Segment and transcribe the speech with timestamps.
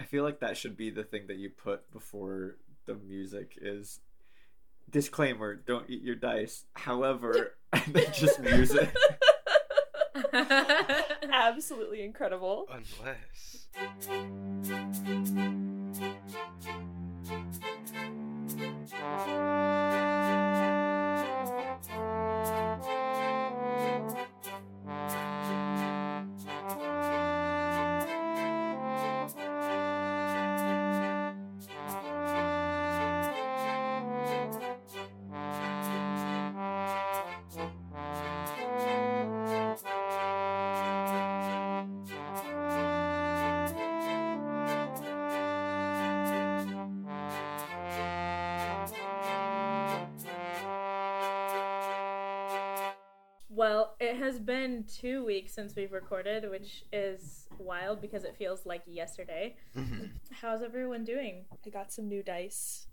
[0.00, 2.56] I feel like that should be the thing that you put before
[2.86, 4.00] the music is
[4.90, 6.64] disclaimer, don't eat your dice.
[6.74, 8.94] However, and then just music.
[11.32, 12.66] Absolutely incredible.
[12.70, 13.68] Unless.
[54.68, 59.56] Been two weeks since we've recorded, which is wild because it feels like yesterday.
[60.30, 61.44] How's everyone doing?
[61.66, 62.86] I got some new dice.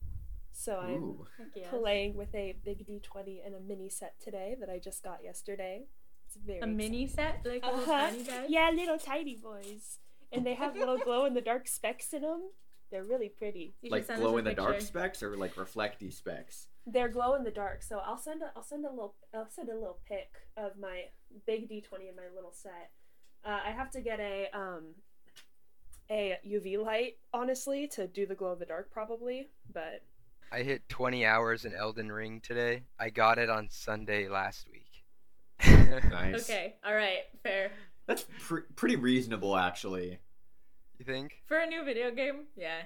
[0.51, 1.27] So I'm Ooh.
[1.69, 5.83] Playing with a big D20 and a mini set today that I just got yesterday.
[6.27, 8.09] It's very A mini set, like little Uh-huh.
[8.09, 8.45] tiny guy.
[8.47, 9.99] Yeah, little tiny boys.
[10.31, 12.41] And they have little glow in the dark specks in them.
[12.89, 13.75] They're really pretty.
[13.81, 14.85] You Like send us a glow in the dark picture.
[14.87, 16.67] specs or like reflecty specs?
[16.87, 19.69] They're glow in the dark, so I'll send a I'll send a little I'll send
[19.69, 21.05] a little pic of my
[21.47, 22.91] big D twenty in my little set.
[23.43, 24.95] Uh, I have to get a um
[26.09, 30.03] a UV light honestly to do the glow in the dark probably, but
[30.51, 32.83] I hit 20 hours in Elden Ring today.
[32.99, 35.03] I got it on Sunday last week.
[36.09, 36.49] Nice.
[36.49, 37.71] Okay, all right, fair.
[38.05, 40.19] That's pr- pretty reasonable, actually.
[40.99, 41.41] You think?
[41.47, 42.83] For a new video game, yeah.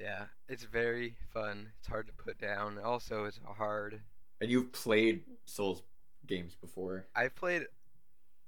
[0.00, 1.68] Yeah, it's very fun.
[1.78, 2.78] It's hard to put down.
[2.78, 4.00] Also, it's hard.
[4.40, 5.82] And you've played Souls
[6.26, 7.06] games before.
[7.14, 7.66] I've played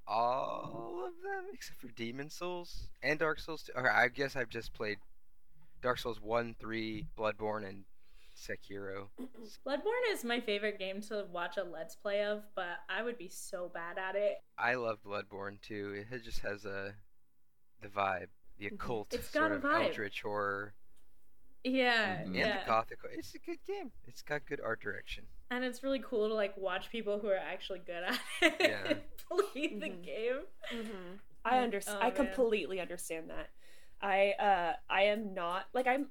[0.06, 3.72] all of them except for Demon's Souls and Dark Souls 2.
[3.76, 4.98] Or I guess I've just played
[5.82, 7.84] Dark Souls 1, 3, Bloodborne, and
[8.34, 9.08] Sekiro.
[9.66, 13.28] Bloodborne is my favorite game to watch a let's play of, but I would be
[13.28, 14.38] so bad at it.
[14.56, 16.04] I love Bloodborne too.
[16.10, 16.94] It just has a
[17.82, 19.20] the vibe, the occult Mm-hmm.
[19.20, 19.88] It's got sort a of vibe.
[19.88, 20.72] eldritch horror,
[21.64, 22.22] Yeah, Mhm.
[22.24, 22.60] and yeah.
[22.60, 22.98] the gothic.
[23.12, 23.92] It's a good game.
[24.06, 25.24] It's got good art direction.
[25.50, 28.94] And it's really cool to like watch people who are actually good at it Yeah.
[29.28, 30.02] play the Mhm.
[30.02, 30.40] game.
[31.44, 31.62] I Mm.
[31.62, 31.98] understand.
[31.98, 32.14] Oh, I man.
[32.16, 33.50] completely understand that.
[34.00, 36.10] I uh I am not like I'm.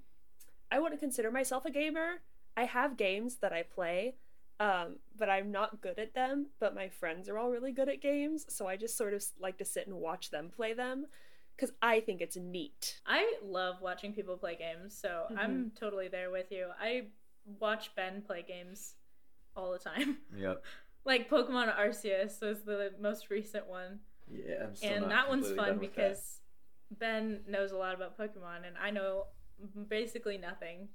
[0.71, 2.21] I wouldn't consider myself a gamer.
[2.55, 4.15] I have games that I play,
[4.59, 6.47] um, but I'm not good at them.
[6.59, 9.57] But my friends are all really good at games, so I just sort of like
[9.57, 11.07] to sit and watch them play them
[11.55, 12.99] because I think it's neat.
[13.05, 15.67] I love watching people play games, so I'm mm-hmm.
[15.79, 16.67] totally there with you.
[16.79, 17.07] I
[17.59, 18.95] watch Ben play games
[19.55, 20.17] all the time.
[20.37, 20.63] Yep.
[21.05, 23.99] like Pokemon Arceus was the most recent one.
[24.29, 25.95] Yeah, I'm still and not that one's fun done with that.
[25.95, 26.39] because
[26.99, 29.25] Ben knows a lot about Pokemon and I know
[29.87, 30.89] basically nothing.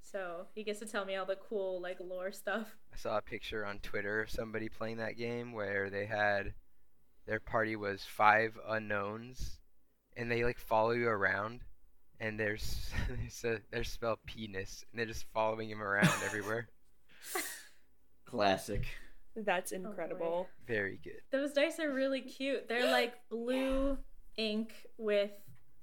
[0.00, 2.68] So he gets to tell me all the cool like lore stuff.
[2.92, 6.54] I saw a picture on Twitter of somebody playing that game where they had
[7.26, 9.56] their party was five Unowns,
[10.16, 11.60] and they like follow you around,
[12.20, 16.68] and there's there's a there's spelled penis, and they're just following him around everywhere.
[18.26, 18.86] classic.
[19.36, 20.48] That's incredible.
[20.66, 21.20] Very good.
[21.30, 22.68] Those dice are really cute.
[22.68, 23.98] They're like blue
[24.36, 25.30] ink with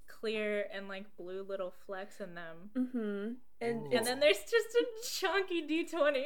[0.07, 2.69] clear and like blue little flecks in them.
[2.75, 3.33] mm-hmm.
[3.61, 4.85] And And then there's just a
[5.19, 5.93] chunky D20.
[6.01, 6.25] I know.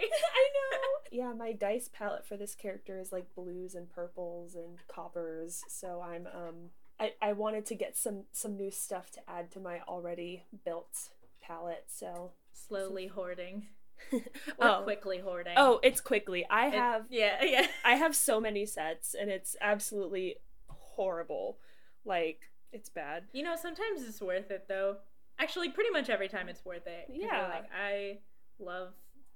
[1.12, 5.62] Yeah, my dice palette for this character is like blues and purples and coppers.
[5.68, 6.70] So I'm um
[7.00, 11.10] I, I wanted to get some some new stuff to add to my already built
[11.42, 11.86] palette.
[11.88, 13.68] So Slowly hoarding.
[14.60, 15.54] Or oh quickly hoarding.
[15.58, 16.46] oh, it's quickly.
[16.50, 17.68] I It- have yeah, yeah.
[17.84, 20.36] I have so many sets and it's absolutely
[20.68, 21.58] horrible.
[22.06, 22.40] Like
[22.72, 23.24] it's bad.
[23.34, 24.98] You know, sometimes it's worth it though.
[25.40, 27.06] Actually, pretty much every time it's worth it.
[27.10, 27.48] Yeah.
[27.54, 28.20] Like I
[28.60, 28.94] love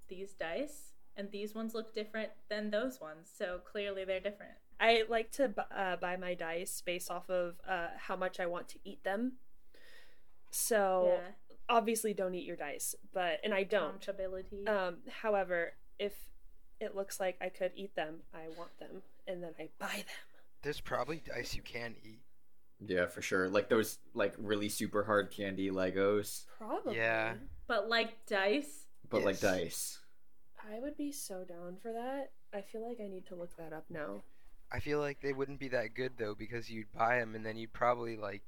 [0.09, 4.53] these dice, and these ones look different than those ones, so clearly they're different.
[4.81, 8.47] I like to bu- uh, buy my dice based off of uh, how much I
[8.47, 9.33] want to eat them.
[10.49, 11.27] So yeah.
[11.69, 14.05] obviously, don't eat your dice, but and I don't.
[14.67, 16.13] Um, however, if
[16.79, 20.41] it looks like I could eat them, I want them, and then I buy them.
[20.63, 22.21] There's probably dice you can eat.
[22.85, 23.49] Yeah, for sure.
[23.49, 26.97] Like those like really super hard candy Legos, Probably.
[26.97, 27.33] Yeah.
[27.67, 28.85] but like dice.
[29.09, 29.99] but like dice.
[30.73, 32.31] I would be so down for that.
[32.53, 34.23] I feel like I need to look that up now.
[34.71, 37.57] I feel like they wouldn't be that good though because you'd buy them and then
[37.57, 38.41] you'd probably like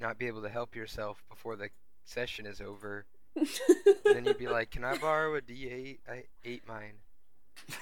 [0.00, 1.68] not be able to help yourself before the
[2.04, 3.04] session is over.
[3.34, 3.46] And
[4.04, 5.98] then you'd be like, "Can I borrow a D8?
[6.08, 6.94] I ate mine."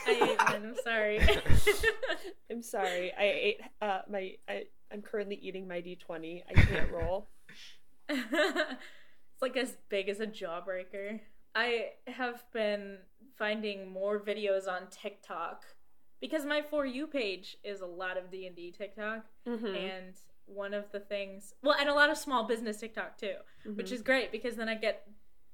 [0.07, 0.67] I ate mine.
[0.67, 1.21] I'm sorry.
[2.51, 3.13] I'm sorry.
[3.13, 6.43] I ate uh my I I'm currently eating my D20.
[6.49, 7.29] I can't roll.
[8.09, 11.21] it's like as big as a jawbreaker.
[11.55, 12.99] I have been
[13.39, 15.63] finding more videos on TikTok
[16.25, 19.75] because my for you page is a lot of D and D TikTok, Mm-hmm.
[19.75, 20.15] and
[20.47, 23.35] one of the things, well, and a lot of small business TikTok too,
[23.65, 23.95] which Mm-hmm.
[23.95, 25.07] is great because then I get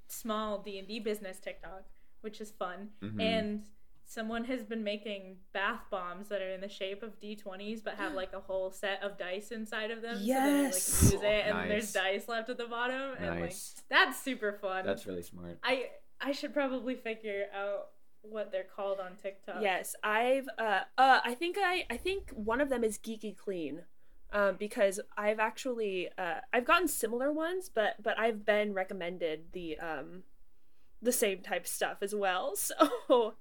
[0.08, 1.84] small D and D business TikTok,
[2.20, 3.20] which is fun, Mhm.
[3.20, 3.64] and
[4.05, 8.12] someone has been making bath bombs that are in the shape of d20s but have
[8.22, 11.12] like a whole set of dice inside of them so then like Yes!
[11.12, 11.69] use it and Nice.
[11.69, 13.76] there's dice left at the bottom and like Nice.
[13.88, 15.58] that's super fun That's really smart.
[15.62, 15.90] i
[16.20, 17.90] i should probably figure out
[18.22, 22.61] what they're called on tiktok Yes, I've uh uh I think I I think one
[22.61, 23.82] of them is Geeky Clean.
[24.32, 29.78] Um, because I've actually uh I've gotten similar ones, but but I've been recommended the
[29.78, 30.22] um
[31.02, 32.55] the same type stuff as well.
[33.08, 33.34] So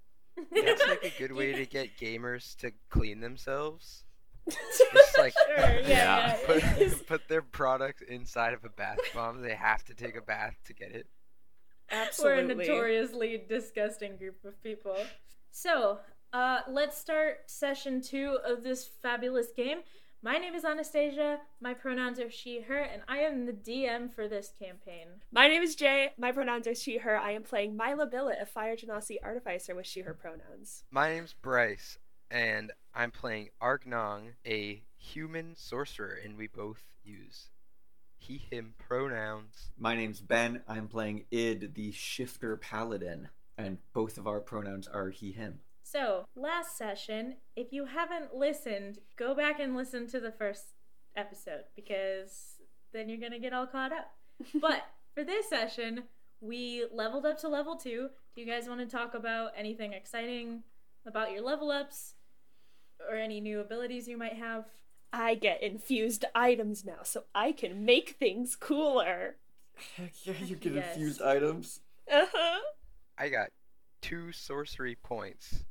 [0.52, 4.06] That's like a good way to get gamers to clean themselves.
[4.50, 6.38] Just like sure yeah, yeah.
[6.46, 6.94] put, yeah.
[7.08, 9.42] put their product inside of a bath bomb.
[9.42, 11.08] They have to take a bath to get it.
[12.22, 14.98] We're a notoriously disgusting group of people
[15.52, 16.00] so
[16.34, 19.80] uh let's start session two of this fabulous game
[20.22, 24.28] my name is anastasia my pronouns are she her and i am the dm for
[24.28, 26.10] this campaign My name is Jay.
[26.18, 27.18] My pronouns are she her.
[27.18, 30.84] I am playing Myla Billet, a Fire Genasi artificer with she her pronouns.
[30.92, 32.00] My name's Bryce,
[32.32, 37.50] and I'm playing Argnong, a human sorcerer, and we both use
[38.30, 39.72] he, him pronouns.
[39.78, 40.62] My name's Ben.
[40.68, 45.60] I'm playing Id, the Shifter Paladin, and both of our pronouns are he, him.
[45.82, 50.66] So, last session, if you haven't listened, go back and listen to the first
[51.16, 52.58] episode because
[52.94, 54.12] then you're going to get all caught up.
[54.62, 54.84] But
[55.16, 56.04] for this session,
[56.40, 58.10] we leveled up to level 2.
[58.36, 60.62] Do you guys want to talk about anything exciting
[61.06, 62.14] about your level ups
[63.10, 64.66] or any new abilities you might have?
[65.12, 69.36] I get infused items now, so I can make things cooler.
[69.96, 70.96] Heck yeah, you get Yes.
[70.96, 71.80] infused items.
[72.12, 72.60] Uh-huh.
[73.18, 73.50] I got
[74.02, 75.64] two sorcery points,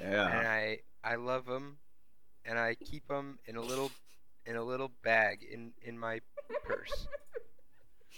[0.00, 0.28] Yeah.
[0.38, 1.78] and I I love them,
[2.44, 3.90] and I keep them in a little
[4.46, 6.20] in a little bag in in my
[6.64, 7.08] purse.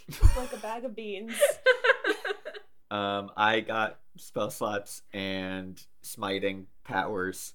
[0.37, 1.35] like a bag of beans.
[2.93, 7.55] Um, I got spell slots and smiting powers.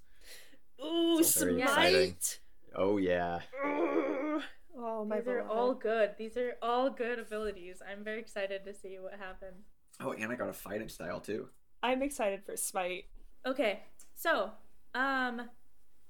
[0.81, 1.57] Ooh, It's smite.
[1.59, 2.15] exciting.
[2.75, 3.39] Oh yeah.
[4.77, 5.51] Oh my These are beloved.
[5.57, 6.11] all good.
[6.17, 7.81] These are all good abilities.
[7.89, 9.65] I'm very excited to see what happens.
[10.01, 11.47] Oh, and I got a fighting style too.
[11.81, 13.05] I'm excited for smite.
[13.45, 13.81] Okay,
[14.15, 14.51] so,
[14.93, 15.49] um,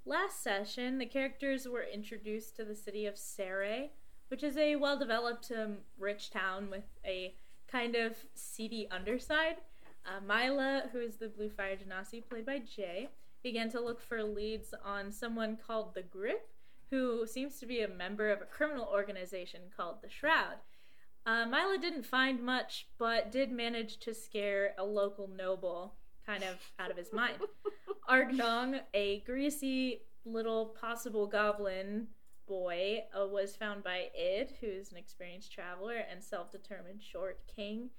[0.05, 3.89] last session, the characters were introduced to the city of Saray,
[4.29, 7.35] which is a well developed, um, rich town with a
[7.67, 9.57] kind of seedy underside.
[10.05, 13.09] Uh, Mila, who is the Blue Fire Genasi, played by Jay,
[13.43, 16.47] began to look for leads on someone called the Grip,
[16.95, 20.55] who seems to be a member of a criminal organization called the Shroud.
[21.25, 25.95] Uh, Mila didn't find much, but did manage to scare a local noble
[26.25, 27.37] kind of out of his mind.
[28.09, 32.07] Argnong, a greasy little possible goblin
[32.47, 37.89] boy, uh, was found by Id, who's an experienced traveler and self determined short king,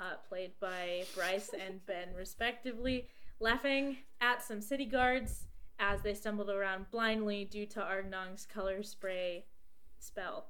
[0.00, 3.08] uh, played by Bryce and Ben, respectively,
[3.40, 5.48] laughing at some city guards
[5.78, 9.44] as they stumbled around blindly due to Argnong's color spray
[9.98, 10.48] spell.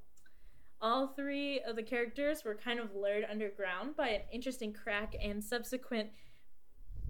[0.80, 5.42] All three of the characters were kind of lured underground by an interesting crack and
[5.42, 6.11] subsequent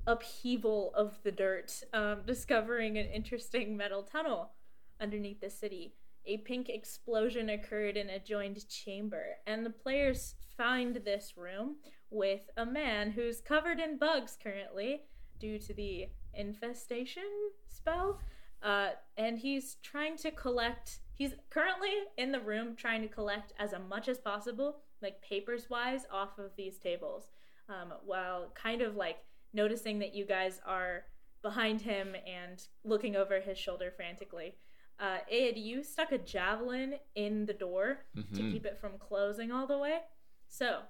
[0.07, 4.53] upheaval of the dirt, um, discovering an interesting metal tunnel
[5.01, 5.95] underneath the city.
[6.25, 11.77] A pink explosion occurred in a joined chamber, and the players find this room
[12.11, 15.03] with a man who's covered in bugs currently
[15.39, 17.23] due to the infestation
[17.69, 18.21] spell.
[18.63, 20.99] Uh, and he's trying to collect.
[21.15, 26.07] He's currently in the room trying to collect as much as possible, like papers wise,
[26.13, 27.31] off of these tables,
[27.69, 29.19] um, while kind of like
[29.53, 31.05] noticing that you guys are
[31.43, 34.57] behind him and looking over his shoulder frantically.
[34.99, 38.53] Uh, Id, you stuck a javelin in the door to Mhm.
[38.53, 40.01] keep it from closing all the way.
[40.49, 40.83] So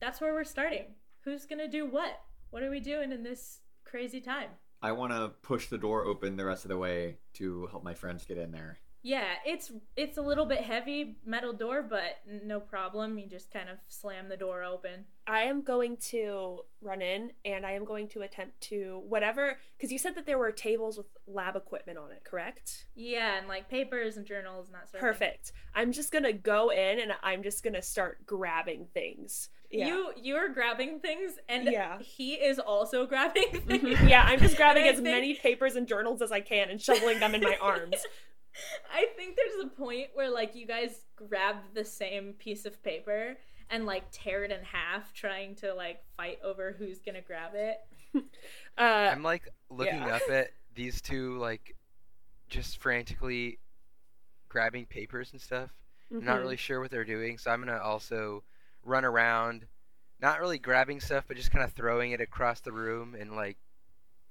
[0.00, 0.94] that's where we're starting.
[1.20, 2.20] Who's gonna do what?
[2.50, 4.50] What are we doing in this crazy time?
[4.82, 7.94] I want to push the door open the rest of the way to help my
[7.94, 8.78] friends get in there.
[9.02, 13.18] Yeah, it's it's a little bit heavy metal door, but no problem.
[13.18, 15.06] You just kind of slam the door open.
[15.26, 19.90] I am going to run in and I am going to attempt to whatever because
[19.90, 22.88] you said that there were tables with lab equipment on it, correct?
[22.94, 25.28] Yeah, and like papers and journals and that sort of thing.
[25.28, 25.52] Perfect.
[25.74, 29.48] I'm just gonna go in and I'm just gonna start grabbing things.
[29.70, 29.86] Yeah.
[29.86, 31.98] You you're grabbing things, and Yeah.
[32.00, 33.98] he is also grabbing things.
[33.98, 34.08] Mhm.
[34.08, 37.20] yeah, I'm just grabbing as think- many papers and journals as I can and shoveling
[37.20, 38.04] them in my arms.
[38.92, 43.36] I think there's a point where like you guys grab the same piece of paper
[43.70, 47.78] and like tear it in half, trying to like fight over who's gonna grab it.
[48.78, 50.16] Uh, I'm like looking yeah.
[50.16, 51.76] up at these two like
[52.48, 53.58] just frantically
[54.48, 55.70] grabbing papers and stuff.
[56.10, 56.42] I'm not mhm.
[56.42, 58.42] really sure what they're doing, so I'm gonna also
[58.84, 59.66] run around,
[60.20, 63.56] not really grabbing stuff, but just kind of throwing it across the room and like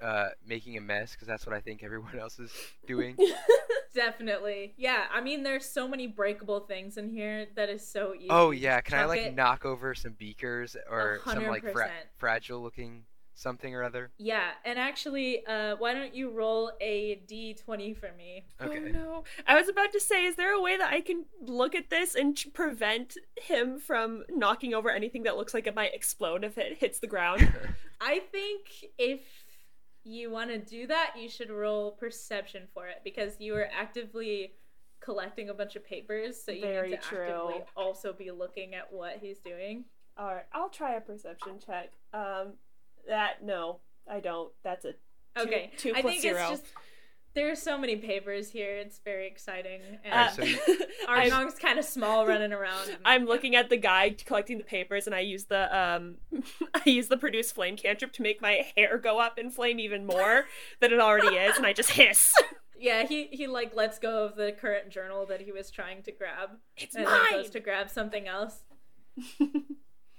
[0.01, 2.51] uh, making a mess because that's what I think everyone else is
[2.87, 3.17] doing.
[3.93, 5.05] Definitely, yeah.
[5.11, 8.27] I mean, there's so many breakable things in here that is so easy.
[8.29, 9.35] oh yeah, can I like it.
[9.35, 13.03] knock over some beakers or some like fra- fragile looking
[13.39, 14.11] something or other?
[14.17, 18.45] Yeah, and actually, uh, why don't you roll a d20 for me?
[18.61, 18.77] Okay.
[18.77, 19.23] Oh no!
[19.47, 22.15] I was about to say, is there a way that I can look at this
[22.15, 26.57] and ch- prevent him from knocking over anything that looks like it might explode if
[26.57, 27.51] it hits the ground?
[28.01, 29.21] I think if
[30.03, 34.53] you want to do that, you should roll perception for it because you are actively
[35.01, 37.21] collecting a bunch of papers, so you Very need to true.
[37.21, 39.85] actively also be looking at what he's doing.
[40.17, 41.91] All right, I'll try a perception check.
[42.13, 42.53] Um,
[43.07, 43.79] that no,
[44.09, 44.51] I don't.
[44.63, 44.97] That's a two,
[45.37, 46.39] Okay, Two I think zero.
[46.51, 46.73] it's just
[47.35, 48.75] there's so many papers here.
[48.77, 50.59] It's very exciting, and Uh, so you-
[51.07, 52.89] Argnong's kind of small, running around.
[52.89, 56.17] and- I'm looking at the guy collecting the papers, and I use the um,
[56.73, 60.05] I use the produce flame cantrip to make my hair go up in flame even
[60.05, 60.45] more
[60.81, 62.33] than it already is, and I just hiss.
[62.81, 66.11] Yeah, he he like lets go of the current journal that he was trying to
[66.11, 67.31] grab, It's and then mine.
[67.33, 68.63] goes to grab something else.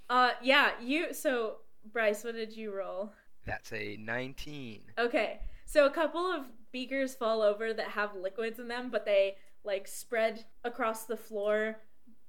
[0.09, 1.15] Uh, yeah, you.
[1.15, 1.57] So
[1.93, 3.13] Bryce, what did you roll?
[3.47, 4.83] That's a 19.
[4.99, 9.37] Okay, so a couple of beakers fall over that have liquids in them, but they
[9.65, 11.79] like spread across the floor,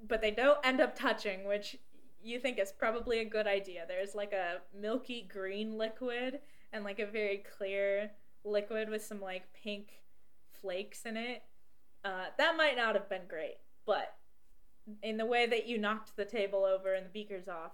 [0.07, 1.77] but they don't end up touching, which
[2.23, 3.85] you think is probably a good idea.
[3.87, 6.39] There's like a milky green liquid
[6.73, 8.11] and like a very clear
[8.43, 9.89] liquid with some like pink
[10.61, 11.43] flakes in it.
[12.03, 14.15] Uh, that might not have been great, but
[15.03, 17.73] in the way that you knocked the table over and the beakers off,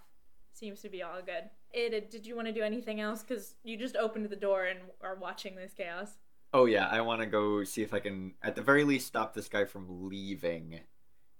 [0.52, 1.48] seems to be all good.
[1.72, 3.22] Did you want to do anything else?
[3.22, 6.18] Because you just opened the door and are watching this chaos.
[6.52, 9.34] Oh yeah, I want to go see if I can, at the very least, stop
[9.34, 10.80] this guy from leaving.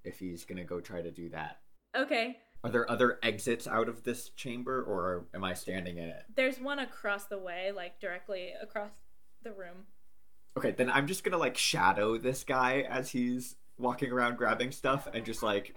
[0.04, 1.58] If he's gonna go try to do that.
[1.96, 6.24] Okay, Are there other exits out of this chamber, or am I standing in it?
[6.36, 8.90] there's one across the way, like directly across
[9.42, 9.86] the room.
[10.56, 15.08] Okay, then I'm just gonna like shadow this guy as he's walking around grabbing stuff
[15.12, 15.74] and just like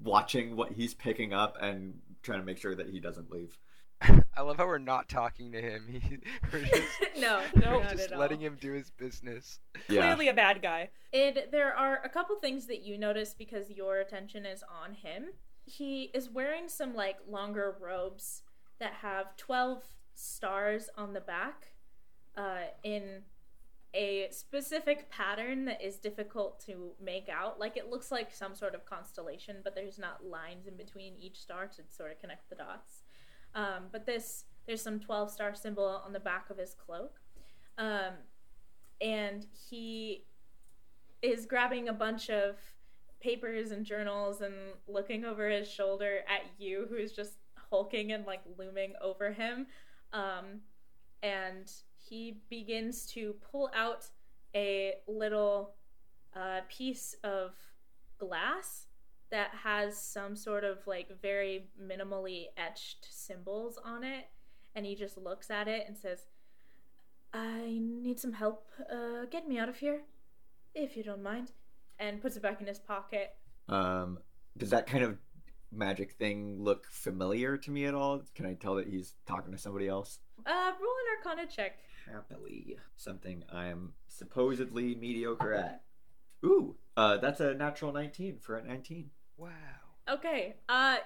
[0.00, 3.56] watching what he's picking up and trying to make sure that he doesn't leave.
[4.36, 5.86] I love how we're not talking to him.
[6.02, 6.18] He,
[6.52, 6.88] we're just,
[7.18, 8.18] no, No, not just at all.
[8.20, 9.60] letting him do his business.
[9.86, 10.90] Clearly a bad guy.
[11.12, 15.26] And there are a couple things that you notice because your attention is on him.
[15.64, 18.42] He is wearing some like longer robes
[18.80, 21.74] that have 12 stars on the back
[22.36, 23.22] uh, in
[23.94, 27.60] a specific pattern that is difficult to make out.
[27.60, 31.38] Like it looks like some sort of constellation, but there's not lines in between each
[31.38, 33.02] star to sort of connect the dots.
[33.54, 37.20] Um, but this, there's some 12 star symbol on the back of his cloak.
[37.76, 38.12] Um,
[39.00, 40.24] and he
[41.20, 42.56] is grabbing a bunch of
[43.20, 44.54] papers and journals and
[44.88, 47.34] looking over his shoulder at you, who's just
[47.70, 49.66] hulking and like looming over him.
[50.12, 50.60] Um,
[51.22, 51.70] and
[52.12, 54.04] he begins to pull out
[54.54, 55.76] a little
[56.36, 57.52] uh, piece of
[58.18, 58.84] glass
[59.30, 64.26] that has some sort of like very minimally etched symbols on it.
[64.74, 66.26] And he just looks at it and says,
[67.32, 68.66] I need some help.
[68.92, 70.02] Uh, get me out of here,
[70.74, 71.52] if you don't mind.
[71.98, 73.30] And puts it back in his pocket.
[73.70, 74.18] Um,
[74.58, 75.16] does that kind of
[75.72, 78.20] magic thing look familiar to me at all?
[78.34, 80.18] Can I tell that he's talking to somebody else?
[80.44, 81.78] Uh, roll an arcana check.
[82.10, 85.82] Happily, something I'm supposedly mediocre at.
[86.44, 89.10] Ooh, uh, that's a natural 19 for a 19.
[89.36, 89.50] Wow.
[90.08, 90.56] Okay.
[90.68, 90.96] Uh,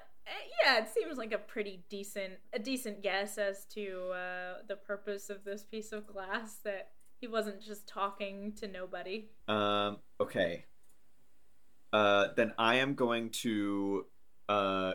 [0.63, 5.31] yeah, it seems like a pretty decent, a decent guess as to uh, the purpose
[5.31, 6.57] of this piece of glass.
[6.65, 9.29] That he wasn't just talking to nobody.
[9.49, 10.65] Um, okay.
[11.93, 14.07] Uh, then I am going to
[14.49, 14.95] uh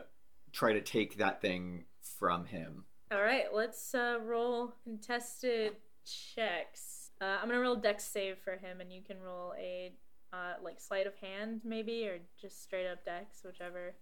[0.52, 2.86] try to take that thing from him.
[3.12, 7.12] All right, let's uh, roll contested checks.
[7.22, 9.92] Uh, I'm gonna roll dex save for him, and you can roll a
[10.34, 13.94] uh, like sleight of hand, maybe, or just straight up dex, whichever,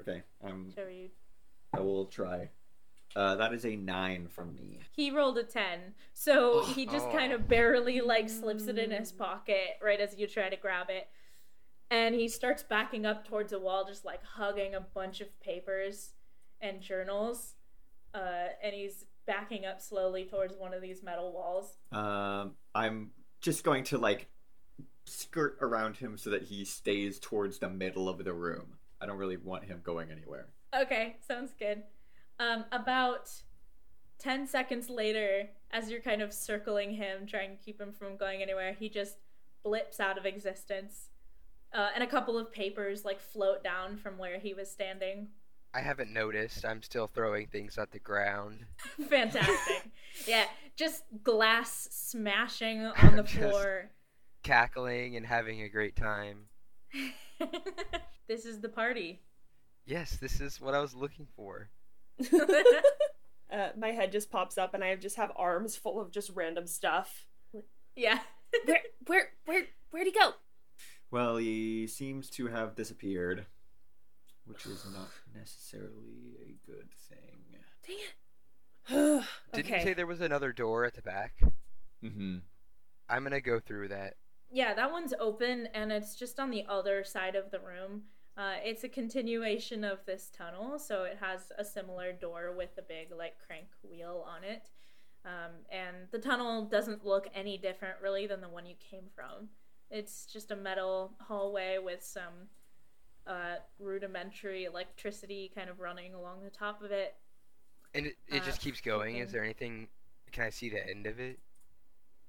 [0.00, 1.08] Okay, um, whichever you.
[1.72, 2.50] I will try.
[3.14, 4.80] Uh, that is a nine from me.
[4.92, 7.12] He rolled a ten, so he just Oh.
[7.12, 10.90] kind of barely like slips it in his pocket right as you try to grab
[10.90, 11.08] it,
[11.90, 16.12] and he starts backing up towards a wall, just like hugging a bunch of papers
[16.60, 17.54] and journals,
[18.14, 21.76] uh, and he's backing up slowly towards one of these metal walls.
[21.92, 24.28] Um, I'm just going to like
[25.04, 28.78] skirt around him so that he stays towards the middle of the room.
[29.00, 30.46] I don't really want him going anywhere.
[30.74, 31.82] Okay, sounds good.
[32.38, 33.30] Um, about
[34.18, 38.42] 10 seconds later, as you're kind of circling him, trying to keep him from going
[38.42, 39.16] anywhere, he just
[39.62, 41.08] blips out of existence.
[41.72, 45.28] Uh, and a couple of papers like float down from where he was standing.
[45.76, 46.64] I haven't noticed.
[46.64, 48.60] I'm still throwing things at the ground.
[49.10, 49.90] Fantastic.
[50.26, 53.90] yeah, just glass smashing on the Just- floor.
[54.42, 56.46] Cackling and having a great time.
[58.28, 59.20] this is the party.
[59.84, 61.68] Yes, this is what I was looking for.
[63.52, 66.66] Uh, my head just pops up, and I just have arms full of just random
[66.66, 67.26] stuff.
[67.94, 68.20] yeah.
[68.64, 70.32] Where, where, where, where'd he go?
[71.10, 73.46] Well, he seems to have disappeared,
[74.46, 77.42] which is not necessarily a good thing.
[77.86, 78.14] Dang it.
[79.52, 79.78] Didn't okay.
[79.78, 81.34] you say there was another door at the back?
[82.02, 82.38] Mm-hmm.
[83.08, 84.14] I'm gonna go through that.
[84.50, 88.02] Yeah, that one's open and it's just on the other side of the room.
[88.36, 92.82] Uh, it's a continuation of this tunnel, so it has a similar door with a
[92.82, 94.68] big like crank wheel on it.
[95.24, 99.48] Um, and the tunnel doesn't look any different really than the one you came from.
[99.90, 102.48] It's just a metal hallway with some
[103.26, 107.14] uh, rudimentary electricity kind of running along the top of it.
[107.94, 109.16] And it, it Uh, just keeps going.
[109.16, 109.88] Is there anything?
[110.32, 111.38] Can I see the end of it?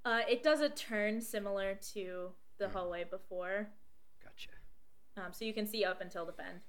[0.06, 2.74] Uh, it does a turn similar to the Hmm.
[2.74, 3.70] hallway before,
[4.24, 4.50] Gotcha.
[5.18, 6.62] um, so you can see up until the bend.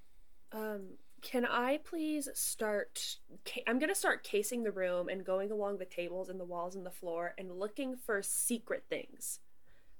[0.51, 3.17] Um, can I please start?
[3.45, 6.75] Ca- I'm gonna start casing the room and going along the tables and the walls
[6.75, 9.39] and the floor and looking for secret things.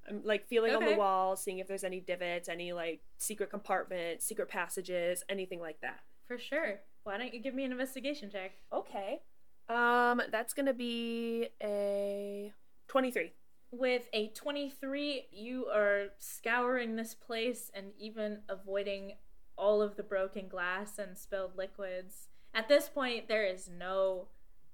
[0.10, 4.26] I'm like feeling on the walls, seeing if there's any divots, any like secret compartments,
[4.26, 6.00] secret passages, anything like that.
[6.28, 6.80] For sure.
[7.04, 8.52] Why don't you give me an investigation check?
[8.74, 9.22] Okay.
[9.70, 12.54] Um, that's gonna be a
[12.88, 13.32] twenty-three.
[13.72, 19.14] With a 23, you are scouring this place and even avoiding
[19.60, 22.30] all of the broken glass and spilled liquids.
[22.56, 24.30] At this point, there is no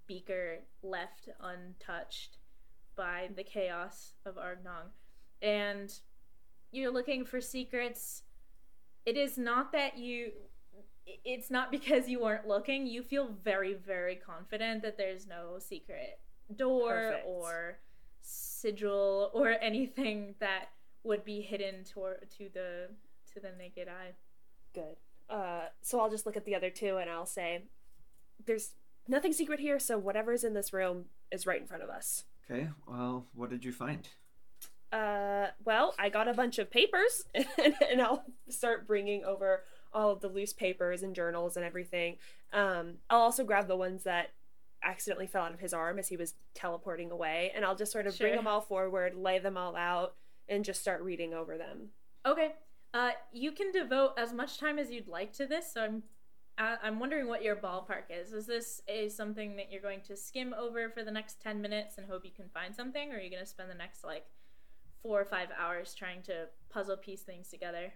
[0.07, 2.37] beaker left untouched
[2.95, 4.91] by the chaos of Argnong.
[5.41, 5.93] And
[6.71, 8.23] you're looking for secrets.
[9.05, 10.31] It is not that you.
[11.23, 12.87] It's not because you weren't looking.
[12.87, 16.19] You feel very, very confident that there's no secret
[16.55, 17.27] door Perfect.
[17.27, 17.79] or
[18.21, 20.69] sigil or anything that
[21.03, 22.89] would be hidden toward to the
[23.33, 24.13] to the naked eye.
[24.73, 24.97] Good.
[25.29, 27.65] Uh, so I'll just look at the other two and I'll say,
[28.43, 28.73] "There's
[29.07, 32.69] nothing secret here, so whatever's in this room is right in front of us." Okay,
[32.87, 34.07] well, what did you find?
[34.91, 37.45] Uh, well, I got a bunch of papers, and,
[37.91, 42.17] and I'll start bringing over all of the loose papers and journals and everything.
[42.53, 44.31] Um, I'll also grab the ones that
[44.83, 48.07] accidentally fell out of his arm as he was teleporting away, and I'll just sort
[48.07, 50.15] of bring them all forward, lay them all out,
[50.47, 51.89] and just start reading over them.
[52.25, 52.53] Okay.
[52.93, 55.73] Uh, you can devote as much time as you'd like to this.
[55.73, 56.03] So I'm,
[56.57, 58.31] uh, I'm wondering what your ballpark is.
[58.31, 61.97] Is this a something that you're going to skim over for the next ten minutes
[61.97, 64.25] and hope you can find something, or are you going to spend the next like
[65.01, 67.93] four or five hours trying to puzzle piece things together?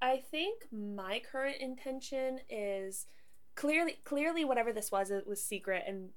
[0.00, 3.06] I think my current intention is
[3.54, 6.08] clearly clearly whatever this was it was secret and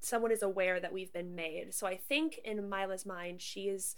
[0.00, 1.74] someone is aware that we've been made.
[1.74, 3.96] So I think in Mila's mind she is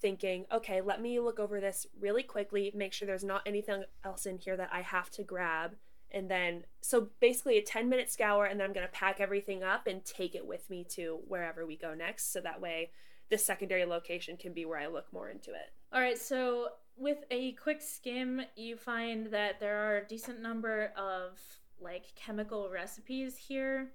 [0.00, 4.26] thinking, okay, let me look over this really quickly, make sure there's not anything else
[4.26, 5.76] in here that I have to grab.
[6.10, 9.62] And then, so basically a 10 minute scour, and then I'm going to pack everything
[9.62, 12.32] up and take it with me to wherever we go next.
[12.32, 12.90] So that way,
[13.30, 15.72] the secondary location can be where I look more into it.
[15.92, 20.92] All right, so with a quick skim, you find that there are a decent number
[20.96, 21.38] of
[21.80, 23.92] like chemical recipes here.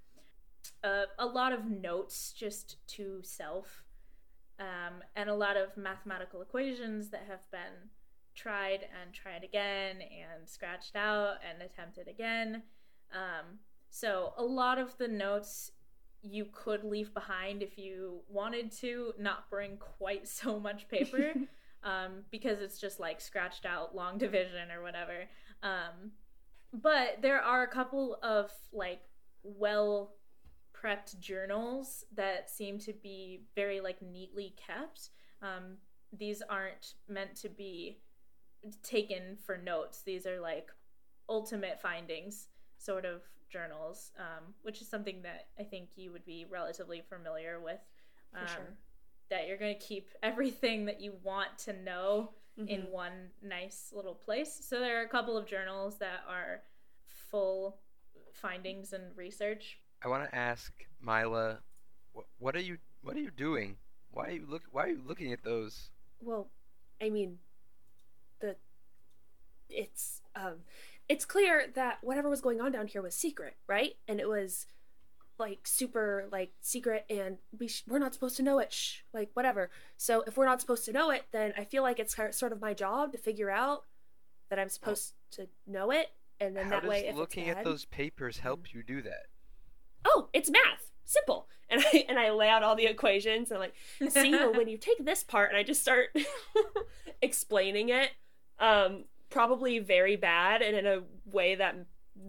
[0.84, 3.84] Uh, a lot of notes just to self,
[4.60, 7.89] um, and a lot of mathematical equations that have been
[8.36, 12.62] tried and tried again and scratched out and attempted again.
[13.12, 15.72] Um, so a lot of the notes
[16.24, 21.34] you could leave behind if you wanted to, not bring quite so much paper
[21.84, 25.26] um, because it's just like scratched out long division or whatever.
[25.64, 26.12] Um,
[26.74, 29.02] but there are a couple of like
[29.44, 30.14] well
[30.74, 35.10] prepped journals that seem to be very like neatly kept.
[35.42, 35.78] Um,
[36.18, 38.00] these aren't meant to be
[38.84, 40.02] taken for notes.
[40.04, 40.70] These are like
[41.30, 46.46] ultimate findings sort of journals, um, which is something that I think you would be
[46.50, 47.80] relatively familiar with.
[48.32, 48.78] For Um, sure.
[49.30, 52.34] That you're going to keep everything that you want to know
[52.68, 52.90] in Mhm.
[52.90, 54.54] one nice little place.
[54.66, 56.64] So there are a couple of journals that are
[57.08, 57.80] full
[58.34, 59.80] findings and research.
[60.04, 61.60] I want to ask Mila,
[62.14, 63.78] what, what are you what are you doing?
[64.12, 65.90] Why are you look Why are you looking at those?
[66.22, 66.52] Well,
[67.02, 67.40] I mean,
[68.40, 68.56] the
[69.70, 70.56] it's um,
[71.12, 73.95] it's clear that whatever was going on down here was secret, right?
[74.08, 74.65] And it was
[75.38, 78.71] like super like secret, and we sh- we're not supposed to know it.
[78.71, 79.69] Shh, like whatever.
[79.97, 82.62] So if we're not supposed to know it, then I feel like it's sort of
[82.62, 83.84] my job to figure out
[84.50, 86.08] that I'm supposed to know it,
[86.39, 89.26] and then How that way, if looking it's at those papers help you do that?
[90.06, 91.47] oh, it's math, simple.
[91.69, 94.67] And I and I lay out all the equations and I'm like, see, well, when
[94.74, 96.10] you take this part, and I just start
[97.21, 98.12] explaining it,
[98.60, 101.76] um, probably very bad and in a way that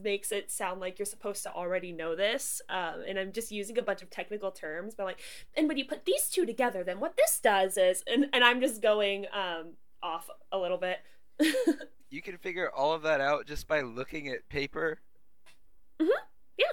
[0.02, 2.62] makes it sound like you're supposed to already know this.
[2.70, 5.20] Um, and I'm just using a bunch of technical terms, but like,
[5.56, 8.60] and when you put these two together, then what this does is, and and I'm
[8.60, 10.98] just going um off a little bit.
[12.10, 14.98] You can figure all of that out just by looking at paper.
[15.98, 16.66] Yeah.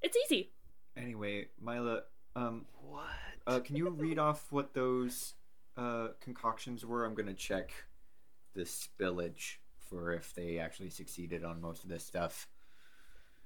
[0.00, 0.50] It's easy.
[0.96, 2.00] Anyway, Mila,
[2.34, 3.04] um, What?
[3.46, 5.34] uh, can you read off what those
[5.76, 7.04] uh, concoctions were?
[7.04, 7.70] I'm gonna check
[8.54, 12.48] the spillage for if they actually succeeded on most of this stuff.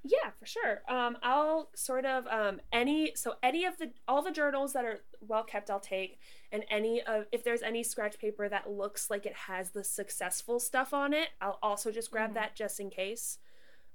[0.03, 0.83] Yeah, for sure.
[0.87, 5.01] Um, I'll sort of um any so any of the all the journals that are
[5.19, 6.19] well kept, I'll take,
[6.51, 10.59] and any of if there's any scratch paper that looks like it has the successful
[10.59, 12.35] stuff on it, I'll also just grab Mhm.
[12.35, 13.39] that just in case.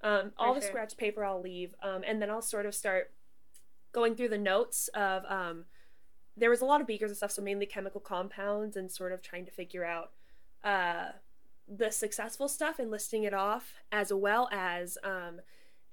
[0.02, 0.62] Um, all For the sure.
[0.62, 3.12] scratch paper I'll leave, um, and then I'll sort of start
[3.92, 5.66] going through the notes of um,
[6.36, 9.22] there was a lot of beakers and stuff, so mainly chemical compounds, and sort of
[9.22, 10.12] trying to figure out
[10.64, 11.10] uh
[11.68, 15.40] the successful stuff and listing it off, as well as um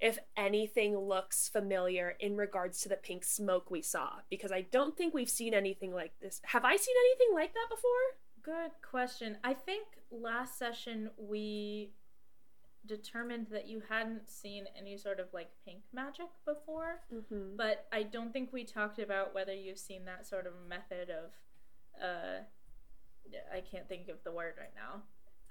[0.01, 4.95] if anything looks familiar in regards to the pink smoke we saw because I don't
[4.97, 6.39] think we've seen anything like this.
[6.45, 7.89] Have I seen anything like that before?
[8.41, 9.37] Good question.
[9.43, 11.91] I think last session we
[12.85, 17.57] determined that you hadn't seen any sort of like pink magic before, Mm-hmm.
[17.57, 21.31] but I don't think we talked about whether you've seen that sort of method of
[22.01, 22.43] uh
[23.53, 25.03] I can't think of the word right now.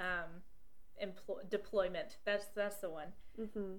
[0.04, 0.42] Um
[1.00, 2.18] employ deployment.
[2.24, 3.08] That's that's the one.
[3.38, 3.74] Mm-hmm.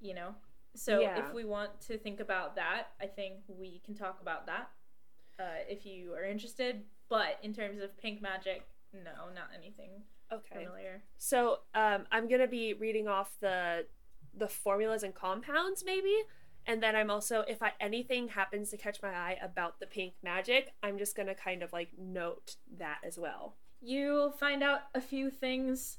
[0.00, 0.34] you know
[0.74, 1.18] so Yeah.
[1.26, 4.70] if we want to think about that i think we can talk about that
[5.38, 8.62] uh, if you are interested but in terms of pink magic
[8.94, 9.90] no not anything
[10.32, 10.64] Okay.
[10.64, 13.84] familiar So um, I'm gonna be reading off the
[14.32, 16.14] the formulas and compounds maybe,
[16.66, 20.14] and then I'm also if I anything happens to catch my eye about the pink
[20.22, 23.56] magic, I'm just gonna kind of like note that as well.
[23.80, 25.98] you find out a few things.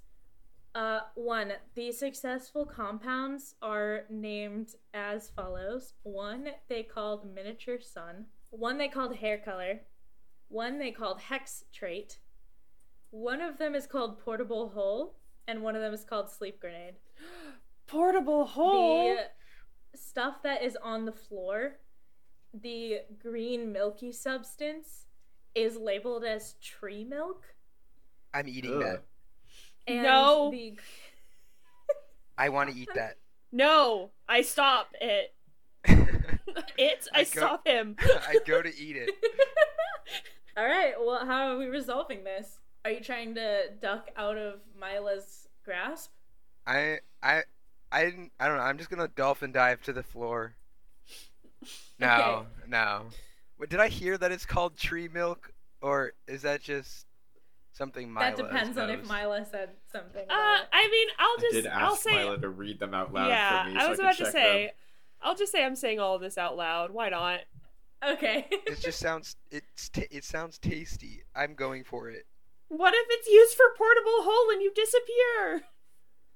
[0.74, 5.93] Uh, one the successful compounds are named as follows.
[6.04, 8.26] One they called miniature sun.
[8.52, 9.82] One they called hair color.
[10.47, 12.19] One they called hex trait.
[13.10, 15.15] One of them is called portable hole
[15.47, 16.95] and one of them is called sleep grenade.
[17.88, 19.15] Portable hole.
[19.15, 19.24] the
[19.95, 21.73] stuff that is on the floor
[22.54, 25.06] the green milky substance
[25.56, 27.43] is labeled as tree milk
[28.34, 28.82] I'm eating Ugh.
[28.84, 29.04] that.
[29.88, 30.49] and No.
[30.51, 30.77] the
[32.38, 33.17] I want to eat that.
[33.51, 35.34] No, I stop it.
[36.77, 37.08] It.
[37.13, 37.95] I, I go- stop him.
[38.01, 39.10] I go to eat it.
[40.58, 40.93] All right.
[40.99, 42.60] Well, how are we resolving this?
[42.84, 46.12] Are you trying to duck out of Mila's grasp?
[46.67, 47.43] I I
[47.91, 48.32] I didn't.
[48.39, 48.63] I don't know.
[48.63, 50.56] I'm just gonna dolphin dive to the floor.
[51.99, 53.06] No, no.
[53.60, 57.06] Wait, did I hear that it's called tree milk, or is that just
[57.73, 59.10] something Mila that depends on if knows?
[59.10, 60.23] Mila said something.
[60.23, 61.54] Uh, I mean, I'll I just.
[61.54, 62.15] did I'll say.
[62.15, 63.77] Mila to read them out loud yeah, for me.
[63.77, 64.65] I was could about to say.
[64.65, 64.71] them.
[65.21, 66.91] I'll just say I'm saying all of this out loud.
[66.91, 67.41] Why not?
[68.04, 68.47] Okay.
[68.49, 69.36] It just sounds.
[69.51, 69.89] It's.
[69.89, 71.23] ta it sounds tasty.
[71.36, 72.25] I'm going for it.
[72.69, 75.67] What if it's used for portable hole and you disappear?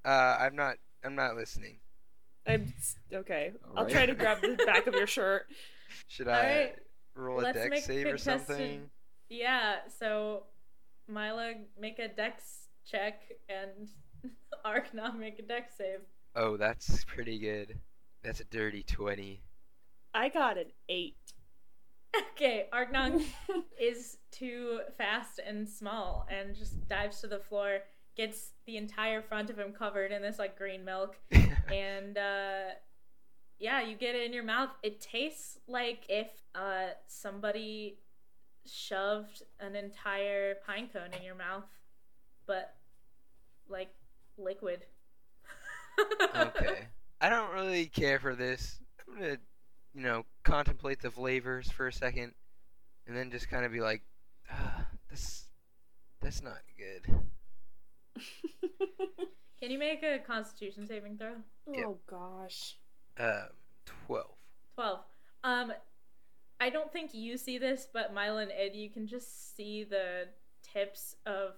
[0.04, 0.76] Uh, I'm not.
[1.06, 1.76] I'm not listening.
[2.48, 2.72] I'm
[3.12, 3.52] okay.
[3.76, 5.46] I'll try to grab the back of your shirt.
[6.08, 6.74] Should I right.
[7.14, 8.90] roll a Let's dex save or something?
[9.28, 9.76] yeah.
[9.98, 10.42] So,
[11.08, 13.88] Mila, make a dex check, and
[14.66, 16.00] Arkna make a dex save.
[16.34, 17.78] Oh, that's pretty good.
[18.24, 19.42] That's a dirty twenty.
[20.12, 21.16] I got an eight.
[22.32, 23.22] Okay, Argnong
[23.80, 27.80] is too fast and small and just dives to the floor,
[28.16, 32.74] gets the entire front of him covered in this like green milk, and uh,
[33.58, 34.70] yeah, you get it in your mouth.
[34.82, 37.98] It tastes like if uh, somebody
[38.64, 41.64] shoved an entire pine cone in your mouth,
[42.46, 42.74] but
[43.68, 43.90] like
[44.36, 44.84] liquid.
[46.36, 46.88] okay.
[47.20, 48.78] I don't really care for this.
[49.08, 49.36] I'm gonna,
[49.94, 52.32] you know, contemplate the flavors for a second,
[53.06, 54.02] and then just kind of be like,
[54.50, 55.44] ah, "This,
[56.20, 57.14] that's not good."
[59.60, 61.32] Can you make a Constitution saving throw?
[61.72, 61.84] Yep.
[61.86, 62.76] Oh gosh.
[63.18, 63.48] Um,
[64.06, 64.36] twelve.
[64.74, 64.98] 12.
[65.44, 65.72] Um,
[66.60, 70.28] I don't think you see this, but Mila and Id, you can just see the
[70.62, 71.52] tips of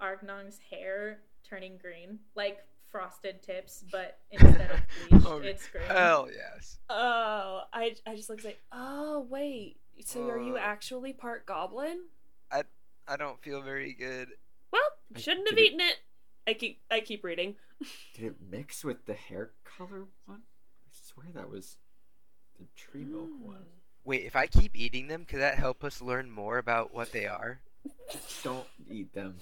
[0.00, 2.58] Argnong's hair turning green, like
[2.90, 5.84] frosted tips, but instead of bleach, Oh, it's green.
[5.86, 6.78] Hell yes.
[6.90, 10.60] Oh, I I just look like, oh wait, so are you Uh.
[10.60, 12.00] actually part goblin?
[12.50, 12.62] I
[13.06, 14.28] I don't feel very good.
[15.10, 15.96] Well, I shouldn't have did it- eaten it.
[16.48, 17.56] I keep I keep reading.
[18.14, 20.42] Did it mix with the hair color one?
[20.86, 21.76] I swear that was
[22.58, 23.44] the tree milk Hmm.
[23.44, 23.66] one.
[24.04, 27.26] Wait, if I keep eating them, could that help us learn more about what they
[27.26, 27.60] are?
[28.44, 29.38] Don't eat them.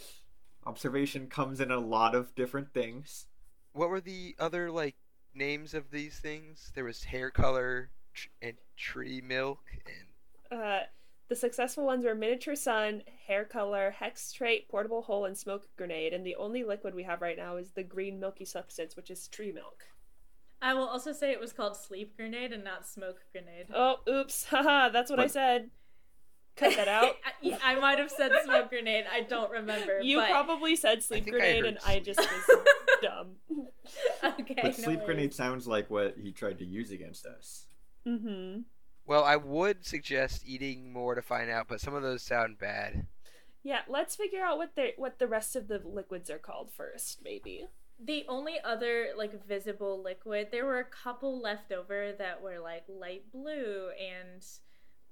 [0.66, 3.27] Observation comes in a lot of different things.
[3.74, 4.96] What were the other like
[5.35, 6.72] names of these things?
[6.74, 9.61] There was hair color tr- and tree milk
[10.50, 10.81] and Uh,
[11.29, 16.13] the successful ones were miniature sun, hair color, hex trait, portable hole, and smoke grenade.
[16.13, 19.29] And the only liquid we have right now is the green milky substance, which is
[19.29, 19.85] tree milk.
[20.61, 23.67] I will also say it was called sleep grenade and not smoke grenade.
[23.75, 25.71] Oh, oops, haha, that's what I said.
[26.57, 27.17] Cut that out.
[27.45, 29.05] I, I might have said smoke grenade.
[29.13, 30.01] I don't remember.
[30.01, 30.31] You but...
[30.31, 32.59] probably said sleep think I grenade, heard and I just was
[33.03, 33.33] dumb.
[34.23, 34.55] okay.
[34.55, 35.07] But no sleep worries.
[35.07, 37.67] grenade sounds like what he tried to use against us.
[38.07, 38.61] Mm-hmm.
[39.07, 43.07] Well, I would suggest eating more to find out, but some of those sound bad.
[43.62, 47.21] Yeah, let's figure out what the what the rest of the liquids are called first,
[47.25, 47.67] maybe.
[48.05, 52.85] The only other like visible liquid, there were a couple left over that were like
[52.88, 54.45] light blue, and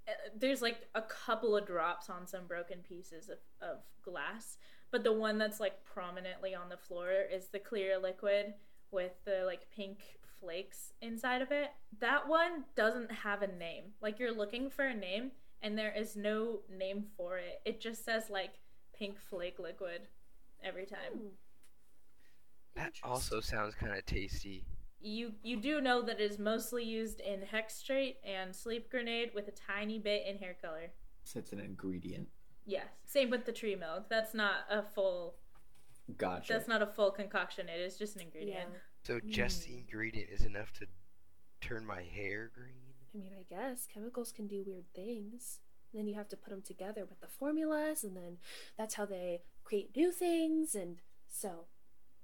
[0.07, 4.59] uh, there's like a couple of drops on some broken pieces of, of glass.
[4.91, 8.53] But the one that's like prominently on the floor is the clear liquid
[8.91, 9.99] with the like pink
[10.43, 11.69] flakes inside of it.
[12.01, 13.85] That one doesn't have a name.
[14.03, 15.31] Like you're looking for a name,
[15.63, 17.61] and there is no name for it.
[17.65, 18.55] It just says like
[18.99, 20.03] pink flake liquid
[20.63, 21.13] every time.
[21.19, 21.27] Hmm.
[22.75, 24.65] That also sounds kind of tasty.
[25.01, 29.31] you you do know that it is mostly used in hex trait and sleep grenade
[29.35, 30.91] with a tiny bit in hair color.
[31.25, 32.29] So it's an ingredient.
[32.65, 32.87] Yes.
[33.05, 34.05] Same with the tree milk.
[34.09, 35.35] That's not a full
[36.17, 36.53] Gotcha.
[36.53, 37.69] that's not a full concoction.
[37.69, 38.71] It is just an ingredient.
[39.03, 39.79] So just the mm.
[39.81, 40.87] ingredient is enough to
[41.61, 42.95] turn my hair green.
[43.15, 45.59] I mean, I guess chemicals can do weird things.
[45.93, 48.39] then you have to put them together with the formulas, and then
[48.79, 50.75] that's how they create new things.
[50.75, 50.97] And
[51.29, 51.67] so,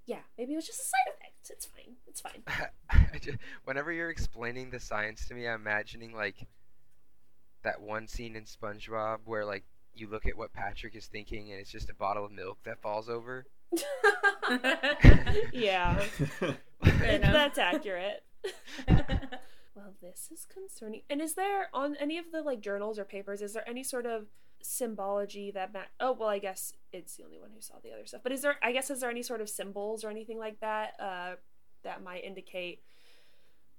[0.06, 1.50] yeah, maybe it was just a side effect.
[1.50, 1.96] It's fine.
[2.06, 2.42] It's fine.
[2.90, 6.46] I just, whenever you're explaining the science to me, I'm imagining like
[7.64, 9.64] that one scene in SpongeBob where like
[9.94, 12.80] you look at what Patrick is thinking and it's just a bottle of milk that
[12.80, 13.46] falls over.
[15.52, 16.58] yeah, Fair enough.
[16.82, 18.24] that's accurate.
[19.78, 21.02] Well, this is concerning.
[21.08, 23.40] And is there on any of the like journals or papers?
[23.42, 24.26] Is there any sort of
[24.60, 25.72] symbology that?
[25.72, 28.22] Ma- oh, well, I guess it's the only one who saw the other stuff.
[28.24, 28.56] But is there?
[28.60, 31.36] I guess is there any sort of symbols or anything like that uh,
[31.84, 32.82] that might indicate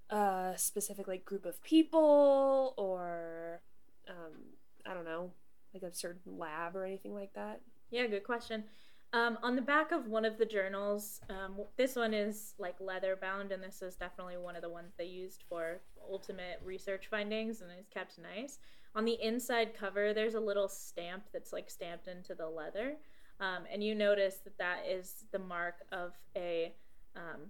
[0.09, 3.59] a specific like group of people or
[4.07, 4.39] um,
[4.85, 5.31] I don't know,
[5.73, 7.59] like a certain lab or anything like that?
[7.91, 8.63] Yeah, good question.
[9.11, 13.17] Um, on the back of one of the journals, um, this one is like leather
[13.19, 17.61] bound, and this is definitely one of the ones they used for ultimate research findings,
[17.61, 18.59] and it's kept nice.
[18.95, 22.97] On the inside cover, there's a little stamp that's like stamped into the leather,
[23.39, 26.73] um, and you notice that that is the mark of a
[27.15, 27.49] um,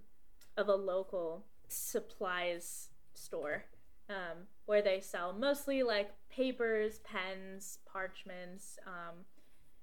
[0.56, 3.66] of a local supplies store
[4.10, 8.78] um, where they sell mostly like papers, pens, parchments.
[8.88, 9.26] Um,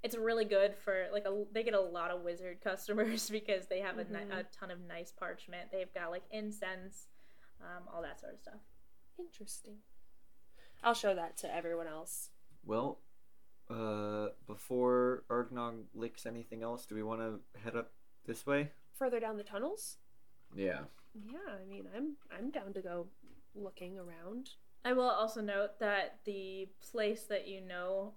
[0.06, 3.80] it's really good for like a they get a lot of wizard customers because they
[3.80, 4.38] have a, ni- Mhm.
[4.40, 5.70] a ton of nice parchment.
[5.72, 7.08] They've got like incense,
[7.60, 8.60] um, all that sort of stuff.
[9.18, 9.76] Interesting.
[10.82, 12.30] I'll show that to everyone else.
[12.64, 13.00] well,
[13.68, 17.90] uh, before Argnong licks anything else, do we want to head up
[18.24, 18.70] this way?
[18.98, 19.96] Further down the tunnels.
[20.54, 20.80] Yeah.
[21.14, 23.06] Yeah, I mean, I'm I'm down to go
[23.54, 24.50] looking around.
[24.84, 28.12] I will also note that the place that you know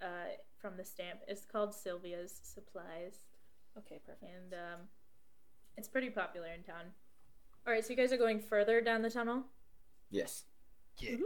[0.00, 0.30] uh,
[0.62, 3.24] from the stamp It's called Sylvia's Supplies,
[3.76, 4.22] Okay, perfect.
[4.22, 4.80] and um,
[5.76, 6.86] it's pretty popular in town.
[7.66, 9.44] All right, so you guys are going further down the tunnel.
[10.10, 10.44] Yes,
[10.98, 11.16] Yeah,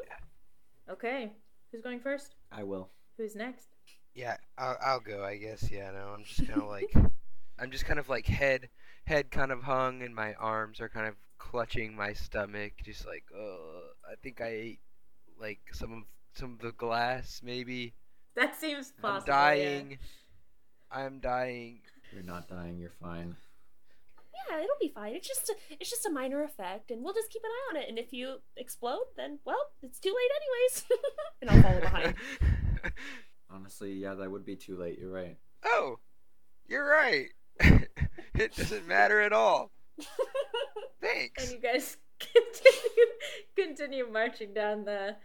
[0.88, 1.32] Okay,
[1.70, 2.34] who's going first?
[2.50, 2.88] I will.
[3.18, 3.68] Who's next?
[4.14, 4.36] yeah.
[4.56, 5.24] I'll, I'll go.
[5.24, 5.70] I guess.
[5.70, 5.90] Yeah.
[5.90, 6.94] No, I'm just kind of like,
[7.58, 8.68] I'm just kind of like head,
[9.06, 13.24] head kind of hung, and my arms are kind of clutching my stomach, just like,
[13.36, 14.80] uh, I think I ate
[15.40, 16.02] like some of
[16.34, 17.94] some of the glass, maybe.
[18.36, 19.08] That seems possible.
[19.08, 19.34] I'm possible.
[19.34, 19.64] yeah.
[19.78, 19.98] dying.
[20.90, 21.80] I'm dying.
[22.12, 22.78] You're not dying.
[22.78, 23.36] You're fine.
[24.48, 25.14] Yeah, it'll be fine.
[25.14, 27.82] It's just a, it's just a minor effect, and we'll just keep an eye on
[27.82, 27.88] it.
[27.88, 30.84] And if you explode, then well, it's too late anyways.
[31.42, 32.14] and I'll follow behind.
[33.50, 34.98] Honestly, yeah, that would be too late.
[35.00, 35.36] You're right.
[35.64, 35.98] oh,
[36.68, 37.28] you're right.
[38.34, 39.70] it doesn't matter at all.
[41.00, 41.44] Thanks.
[41.44, 43.06] And you guys continue
[43.56, 45.16] continue marching down the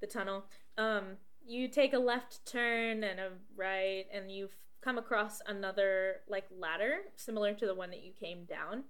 [0.00, 0.44] the tunnel.
[0.76, 1.16] Um,
[1.50, 6.44] you take a left turn and a right, and you f- come across another like
[6.56, 8.84] ladder similar to the one that you came down.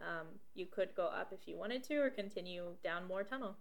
[0.00, 3.56] Um, you could go up if you wanted to, or continue down more tunnel.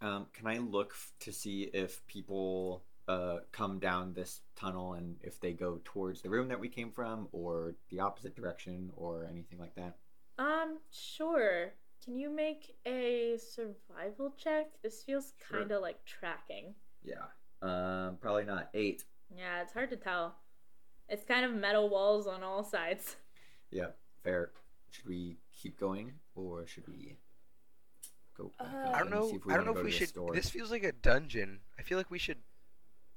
[0.00, 5.16] Um, can I look f- to see if people uh, come down this tunnel and
[5.22, 9.26] if they go towards the room that we came from, or the opposite direction, or
[9.30, 9.96] anything like that?
[10.38, 11.72] Um, sure.
[12.04, 14.66] Can you make a survival check?
[14.82, 15.60] This feels Sure.
[15.60, 16.74] kind of like tracking.
[17.02, 17.26] Yeah.
[17.64, 19.04] Um, probably not eight.
[19.36, 20.36] Yeah, it's hard to tell.
[21.08, 23.16] It's kind of metal walls on all sides.
[23.70, 23.88] Yeah,
[24.22, 24.50] fair.
[24.90, 27.16] Should we keep going, or should we
[28.36, 28.52] go?
[28.58, 29.30] Back Uh, I don't know.
[29.34, 30.08] if we I don't know if we should.
[30.08, 30.34] store?
[30.34, 31.60] This feels like a dungeon.
[31.78, 32.38] I feel like we should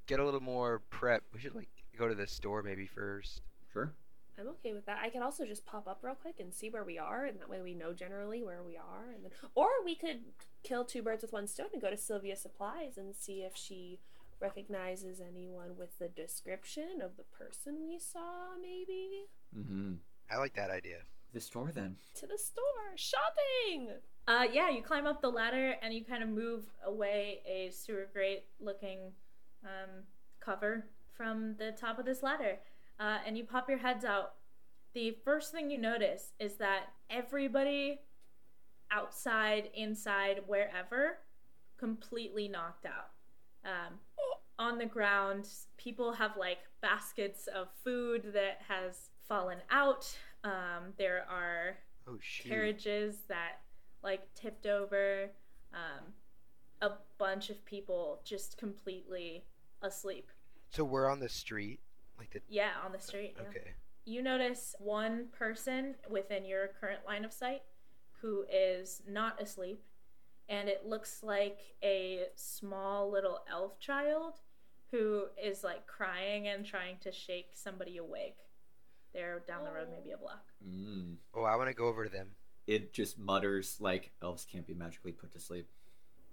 [0.07, 1.23] get a little more prep.
[1.33, 3.41] We should like go to the store maybe first.
[3.71, 3.93] Sure.
[4.39, 4.99] I'm okay with that.
[5.03, 7.49] I can also just pop up real quick and see where we are, and that
[7.49, 9.12] way we know generally where we are.
[9.13, 10.19] And then, or we could
[10.63, 13.99] kill two birds with one stone and go to Sylvia Supplies and see if she
[14.39, 18.56] recognizes anyone with the description of the person we saw.
[18.62, 19.26] Maybe
[19.58, 19.93] Mm-hmm.
[20.30, 20.97] I like that idea.
[21.34, 21.95] The store then.
[22.15, 22.62] to the store
[22.95, 23.89] shopping.
[24.28, 28.08] Uh, yeah, you climb up the ladder and you kind of move away a sewer
[28.13, 29.12] grate looking
[29.63, 30.04] um,
[30.39, 32.60] cover from the top of this ladder.
[33.00, 34.34] Uh, and you pop your heads out.
[34.93, 38.02] The first thing you notice is that everybody
[38.91, 41.19] outside, inside, wherever,
[41.78, 43.12] completely knocked out.
[43.65, 43.95] Um,
[44.60, 50.15] on the ground, people have like baskets of food that has fallen out.
[50.43, 53.60] Um, there are Oh carriages that
[54.04, 55.30] like tipped over
[55.74, 56.13] um,
[56.82, 59.43] a bunch of people just completely
[59.82, 60.32] asleep
[60.70, 61.80] So we're on the street,
[62.17, 62.41] like the.
[62.48, 63.48] yeah on the street yeah.
[63.50, 63.72] Okay.
[64.06, 67.63] you notice one person within your current line of sight
[68.22, 69.82] who is not asleep
[70.50, 74.36] and it looks like a small little elf child
[74.91, 78.38] who is like crying and trying to shake somebody awake
[79.13, 81.15] they're down the road maybe a block Mm.
[81.36, 82.30] Oh, I want to go over to them.
[82.65, 85.67] It just mutters like elves can't be magically put to sleep.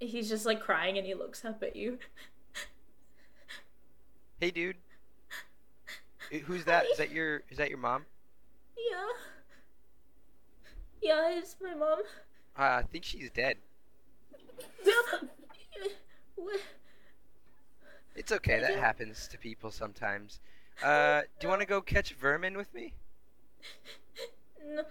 [0.01, 1.99] he's just like crying and he looks up at you
[4.41, 4.77] Hey, dude.
[6.47, 6.87] Who's that?
[6.87, 7.43] Is that your?
[7.51, 8.05] Is that your mom?
[8.77, 9.07] Yeah.
[11.01, 12.01] Yeah, it's my mom.
[12.59, 13.57] Uh, I think she's dead.
[16.37, 16.61] What?
[18.25, 18.59] It's okay.
[18.59, 20.41] That happens to people sometimes.
[20.83, 22.95] Uh, do you want to go catch vermin with me?
[24.67, 24.83] No.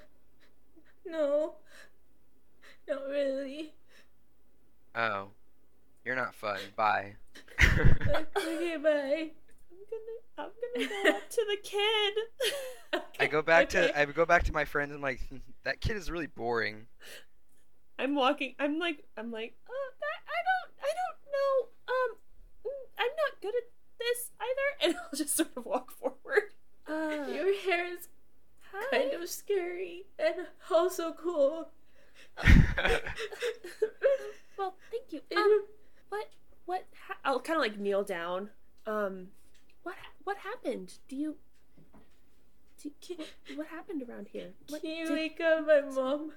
[1.03, 1.53] No.
[2.87, 3.73] Not really.
[4.93, 5.29] Oh,
[6.05, 6.59] you're not fun.
[6.75, 7.15] Bye.
[8.37, 9.31] Okay, bye.
[9.31, 13.01] I'm gonna, I'm gonna go up to the kid.
[13.19, 13.87] I go back Okay.
[13.87, 14.91] to I go back to my friends.
[14.91, 15.21] and I'm like,
[15.63, 16.85] that kid is really boring.
[17.97, 18.53] I'm walking.
[18.59, 21.67] I'm like, I'm like, uh, that, I don't, I don't know.
[21.87, 22.17] Um,
[22.67, 23.63] mm, I'm not good at
[23.99, 26.53] this either, and I'll just sort of walk forward.
[26.87, 28.07] Uh, Your hair is
[28.71, 28.99] hi.
[28.99, 31.69] kind of scary and also cool.
[34.57, 35.21] well, thank you.
[35.35, 35.65] Um,
[36.09, 36.29] what,
[36.65, 36.85] what?
[37.07, 38.49] Ha- I'll kind of like kneel down.
[38.87, 39.27] Um,
[39.83, 40.93] what, what happened?
[41.09, 41.35] Do you,
[42.81, 44.51] do what, what happened around here?
[44.69, 46.31] What, Can you did, wake up my mom?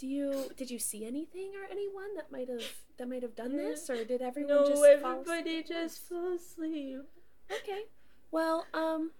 [0.00, 2.64] Do you, did you see anything or anyone that might have,
[2.98, 7.02] that might have done this, or did everyone No, just fall everybody just fell asleep.
[7.52, 7.82] Okay.
[8.30, 9.10] Well, um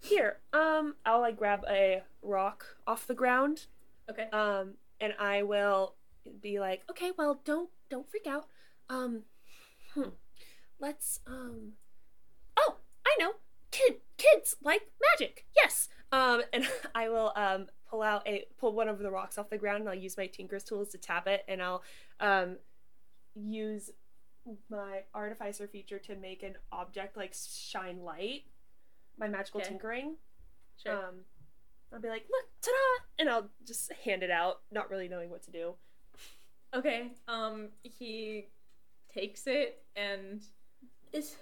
[0.00, 3.66] here, um I'll like grab a rock off the ground.
[4.10, 4.28] Okay.
[4.32, 5.94] Um and I will
[6.40, 8.46] be like, "Okay, well, don't don't freak out.
[8.88, 9.22] Um
[9.94, 10.10] hmm.
[10.80, 11.72] Let's um
[12.56, 13.32] Oh, I know.
[13.70, 15.46] Kid kids like magic.
[15.56, 15.88] Yes.
[16.12, 19.58] Um and I will um pull out a pull one of the rocks off the
[19.58, 21.82] ground and I'll use my tinker's tools to tap it and I'll
[22.20, 22.56] um
[23.34, 23.90] use
[24.70, 28.42] my artificer feature to make an object like shine light
[29.18, 29.70] my magical Okay.
[29.70, 30.16] tinkering
[30.82, 30.92] Sure.
[30.92, 31.14] um
[31.92, 35.42] i'll be like look ta-da and i'll just hand it out not really knowing what
[35.44, 35.74] to do
[36.74, 37.12] Okay.
[37.26, 38.48] Um, he
[39.14, 40.42] takes it and
[41.12, 41.36] it's.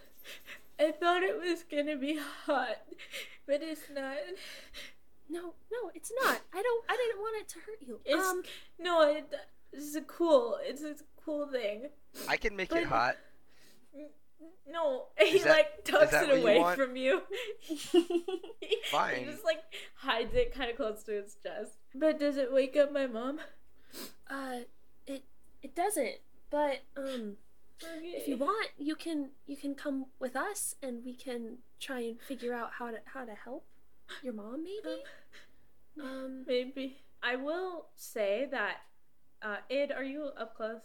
[0.78, 2.76] I thought it was gonna be hot,
[3.46, 4.16] but it's not.
[5.28, 8.42] No no it's not i don't i didn't want it to hurt you It's um
[8.78, 9.02] no.
[9.10, 9.32] It,
[9.72, 10.58] it's a cool.
[10.62, 10.94] It's a
[11.24, 11.88] cool thing.
[12.28, 13.16] I can make But- it hot.
[14.70, 17.22] No, he that- like tucks it what you away from you.
[18.90, 19.16] Fine.
[19.16, 19.62] he just like
[19.96, 21.78] hides it kind of close to his chest.
[21.94, 23.40] But does it wake up my mom?
[24.28, 24.60] uh
[25.06, 25.22] it
[25.62, 26.16] it doesn't
[26.50, 27.36] but um
[27.82, 28.06] Okay.
[28.16, 32.20] if you want you can you can come with us and we can try and
[32.20, 33.64] figure out how to how to help
[34.22, 35.02] your mom maybe
[36.02, 38.76] um maybe I will say that.
[39.40, 40.82] Uh, Id, are you up close?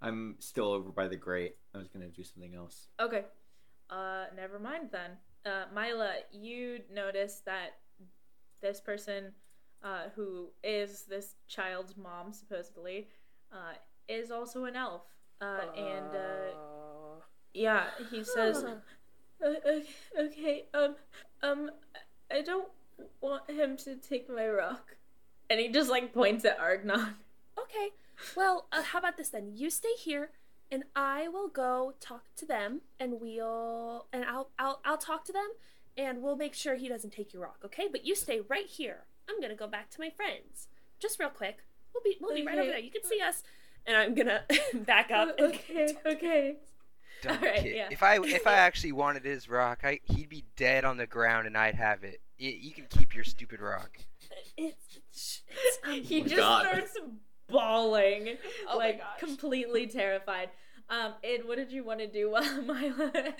[0.00, 1.56] I'm still over by the grate.
[1.74, 2.88] I was gonna do something else.
[2.98, 3.24] Okay.
[3.90, 5.10] Uh, never mind then.
[5.44, 7.76] uh, Mila, you notice that
[8.62, 9.32] this person,
[9.82, 13.08] uh, who is this child's mom, supposedly,
[13.52, 13.74] uh,
[14.08, 15.02] is also an elf.
[15.42, 17.20] Uh, and uh,
[17.52, 18.64] yeah, he says,
[19.44, 19.84] "Uh, okay,
[20.18, 20.96] okay, um,
[21.42, 21.70] um,
[22.34, 22.68] I don't
[23.20, 24.96] want him to take my rock.
[25.48, 27.14] And he just like points at Argnong.
[27.58, 27.88] Okay.
[28.36, 29.52] Well, uh, how about this then?
[29.54, 30.30] You stay here,
[30.70, 35.32] and I will go talk to them, and we'll and I'll I'll I'll talk to
[35.32, 35.48] them,
[35.96, 37.58] and we'll make sure he doesn't take your rock.
[37.64, 37.88] Okay?
[37.90, 39.04] But you stay right here.
[39.28, 40.68] I'm gonna go back to my friends,
[41.00, 41.58] just real quick.
[41.92, 42.78] We'll be we'll be right over there.
[42.78, 43.42] You can see us,
[43.86, 44.42] and I'm gonna
[44.74, 45.38] back up.
[45.38, 46.56] and- okay, okay.
[47.22, 47.76] Dumb Alright, kid.
[47.76, 47.88] yeah.
[47.90, 51.46] If I if I actually wanted his rock, I he'd be dead on the ground
[51.46, 52.20] and I'd have it.
[52.40, 53.98] Y- you can keep your stupid rock.
[54.56, 56.64] It's, it's, it's um, he my just God.
[56.66, 56.96] starts
[57.48, 58.36] bawling,
[58.70, 60.48] Oh like completely terrified.
[60.88, 63.34] Um, and what did you want to do while Mila and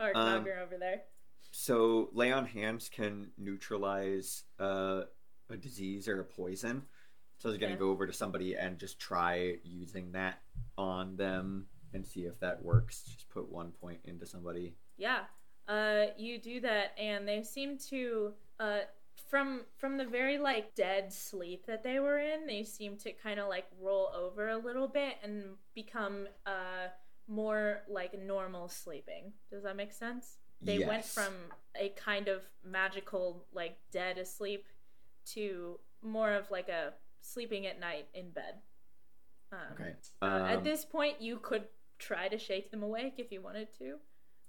[0.00, 1.02] Argnong Um, are over there?
[1.50, 5.02] So lay on hands can neutralize uh,
[5.50, 6.82] a disease or a poison.
[7.38, 7.78] So I was gonna Yeah.
[7.78, 10.40] go over to somebody and just try using that
[10.76, 13.02] on them and see if that works.
[13.02, 14.74] Just put one point into somebody.
[14.98, 15.20] Yeah,
[15.70, 18.80] uh, you do that, and they seem to, uh,
[19.30, 23.40] from from the very like dead sleep that they were in, they seem to kind
[23.40, 26.88] of like roll over a little bit and become uh
[27.28, 29.32] more like normal sleeping.
[29.50, 30.38] Does that make sense?
[30.66, 31.34] They went from
[31.76, 34.66] a kind of magical like dead asleep
[35.34, 38.54] to more of like a sleeping at night in bed.
[39.52, 39.94] Um, Okay.
[40.22, 41.68] uh, at Um, this point, you could
[41.98, 43.98] try to shake them awake if you wanted to,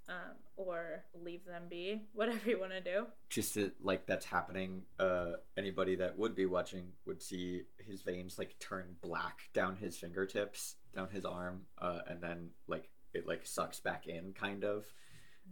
[0.08, 2.02] um, or leave them be.
[2.12, 3.06] Whatever you want to do.
[3.30, 8.38] just to, like that's happening uh anybody that would be watching would see his veins
[8.38, 13.46] like turn black down his fingertips down his arm uh and then like it like
[13.46, 14.84] sucks back in kind of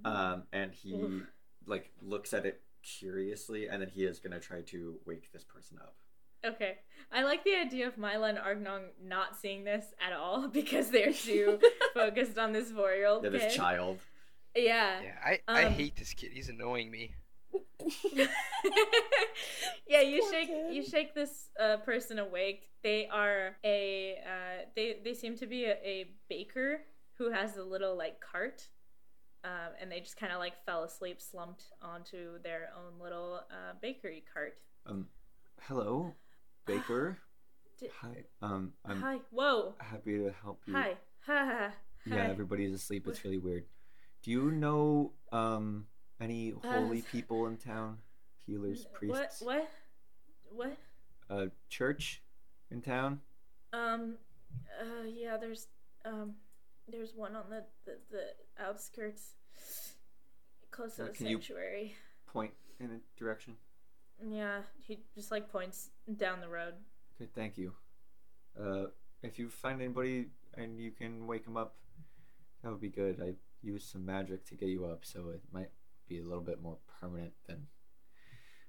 [0.05, 1.23] um and he Oof.
[1.67, 5.79] like looks at it curiously and then he is gonna try to wake this person
[5.81, 5.95] up
[6.43, 6.79] Okay,
[7.13, 11.13] I like the idea of Mila and Argnong not seeing this at all because they're
[11.13, 11.59] too
[11.95, 13.41] focused on this four-year-old yeah kid.
[13.43, 13.99] this child
[14.57, 15.01] Yeah.
[15.03, 16.31] Yeah, I, I Um, hate this kid.
[16.33, 17.15] He's annoying me.
[19.89, 20.75] yeah, you shake kid.
[20.75, 22.69] you shake this uh, person awake.
[22.83, 26.81] They are a uh, they they seem to be a, a baker
[27.15, 28.69] who has a little like cart,
[29.45, 33.73] um, and they just kind of like fell asleep, slumped onto their own little uh,
[33.83, 34.55] bakery cart.
[34.87, 35.07] um
[35.63, 36.13] hello
[36.67, 37.19] baker
[37.79, 40.95] Di- hi um i'm Hi, whoa, happy to help you hi,
[41.27, 41.71] ha ha.
[42.07, 43.65] yeah everybody's asleep it's really weird
[44.23, 45.87] do you know um
[46.21, 47.99] any holy Uh, people in town
[48.47, 49.71] healers priests what what?
[50.53, 50.77] What?
[51.31, 52.23] A church
[52.71, 53.21] in town
[53.73, 54.17] Um,
[54.81, 55.69] uh, yeah, there's
[56.05, 56.35] um,
[56.89, 58.25] there's one on the the, the
[58.65, 59.35] outskirts,
[60.73, 61.95] close to Uh, the sanctuary.
[62.27, 63.57] point in a direction
[64.27, 66.75] Yeah, he just like points down the road.
[67.15, 67.73] okay thank you
[68.61, 68.87] uh
[69.23, 71.77] if you find anybody and you can wake him up
[72.63, 75.71] that would be good i used some magic to get you up so it might
[76.09, 77.67] be a little bit more permanent than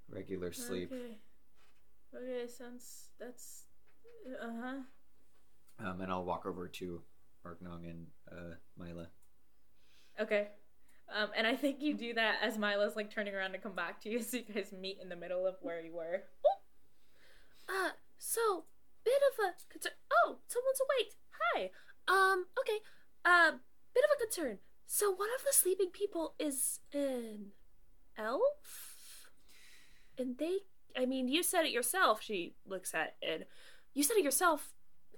[0.10, 1.18] regular sleep Okay.
[2.14, 3.64] Okay, sounds that's
[4.42, 5.88] uh huh.
[5.88, 7.02] um and i'll walk over to
[7.46, 9.08] Argnong and uh mila
[10.20, 10.48] Okay.
[11.14, 14.02] Um, and I think you do that as Mila's like turning around to come back
[14.02, 16.24] to you, so you guys meet in the middle of where you were.
[17.68, 18.66] Uh, so
[19.04, 19.94] bit of a concern.
[20.12, 21.14] Oh, someone's awake.
[21.56, 21.72] Hi.
[22.08, 22.46] Um.
[22.60, 22.80] Okay.
[23.26, 23.52] Uh,
[23.94, 24.60] bit of a concern.
[24.94, 27.54] So one of the sleeping people is an
[28.18, 29.30] elf,
[30.18, 30.58] and they.
[30.98, 32.22] I mean, you said it yourself.
[32.22, 33.48] She looks at it.
[33.94, 34.74] You said it yourself.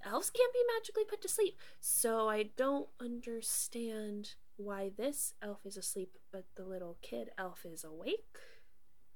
[0.06, 1.58] Elves can't be magically put to sleep.
[1.80, 7.82] So I don't understand why this elf is asleep, but the little kid elf is
[7.82, 8.38] awake.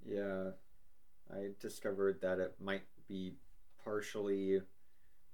[0.04, 0.50] Yeah,
[1.32, 3.34] I discovered that it might be
[3.84, 4.60] partially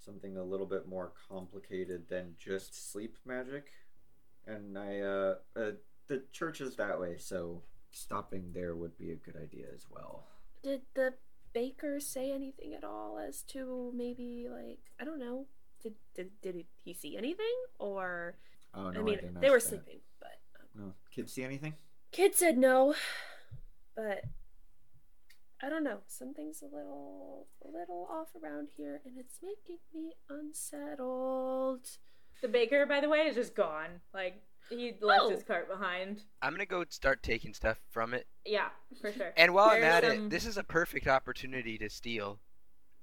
[0.04, 3.70] something a little bit more complicated than just sleep magic,
[4.46, 5.70] and I uh, uh
[6.08, 10.26] the church is that way, so stopping there would be a good idea as well.
[10.62, 11.14] Did the
[11.52, 15.46] baker say anything at all as to maybe like I don't know?
[15.82, 18.36] Did did did he see anything or
[18.74, 19.68] Oh no, I mean didn't they were that.
[19.68, 21.74] sleeping, but um, No, kids see anything?
[22.12, 22.94] kid said no,
[23.96, 24.24] but
[25.62, 26.00] I don't know.
[26.08, 31.86] Something's a little a little off around here, and it's making me unsettled.
[32.44, 33.88] The baker, by the way, is just gone.
[34.12, 35.30] Like he left Oh.
[35.30, 36.20] his cart behind.
[36.42, 38.26] I'm gonna go start taking stuff from it.
[38.44, 38.68] Yeah,
[39.00, 39.32] for sure.
[39.38, 42.38] And while I'm at some- it, this is a perfect opportunity to steal.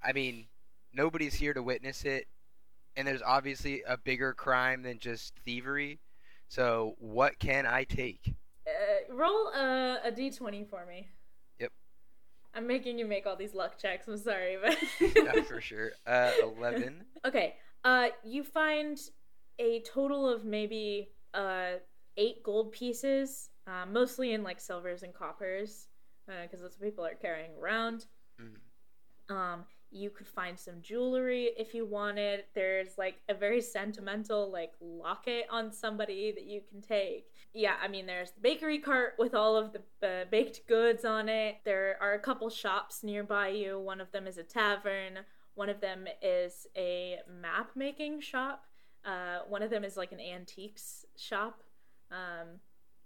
[0.04, 0.48] I mean,
[0.94, 2.28] nobody's here to witness it,
[2.96, 6.02] and there's obviously a bigger crime than just thievery.
[6.50, 8.36] So, what can I take?
[8.68, 11.08] Uh, roll a, a d20 for me.
[11.60, 11.72] Yep.
[12.54, 14.08] I'm making you make all these luck checks.
[14.08, 14.78] I'm sorry, but
[15.16, 15.94] yeah, for sure.
[16.06, 17.06] Uh, eleven.
[17.26, 17.56] Okay.
[17.84, 19.00] Uh, you find
[19.62, 21.74] a total of maybe uh
[22.18, 25.88] eight gold pieces, uh, mostly in like silvers and coppers,
[26.28, 28.06] because that's what people are carrying around.
[28.42, 29.34] Mm.
[29.34, 32.46] Um, you could find some jewelry if you wanted.
[32.56, 37.28] There's like a very sentimental like locket on somebody that you can take.
[37.54, 41.28] Yeah, I mean, there's the bakery cart with all of the uh, baked goods on
[41.30, 41.58] it.
[41.66, 43.80] There are a couple shops nearby you.
[43.80, 45.20] One of them is a tavern.
[45.56, 48.66] One of them is a map making shop.
[49.06, 51.62] Uh, one of them is like an antiques shop.
[52.12, 52.60] Um,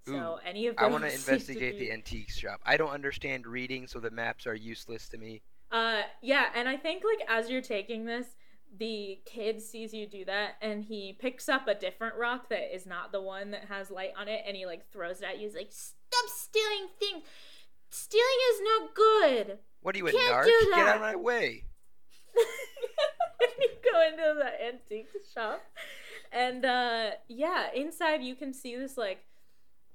[0.08, 2.60] so Ooh, any of I want to investigate be- the antiques shop.
[2.66, 5.42] I don't understand reading, so the maps are useless to me.
[5.72, 8.28] Uh, yeah, and I think like as you're taking this,
[8.78, 12.86] the kid sees you do that, and he picks up a different rock that is
[12.86, 15.48] not the one that has light on it, and he like throws it at you.
[15.48, 17.24] He's like, "Stop stealing things!
[17.90, 20.46] Stealing is not good." What are you, a Can't narc?
[20.46, 21.64] do Get out of my way.
[23.60, 25.62] you go into the antique shop,
[26.32, 29.20] and uh, yeah, inside you can see this like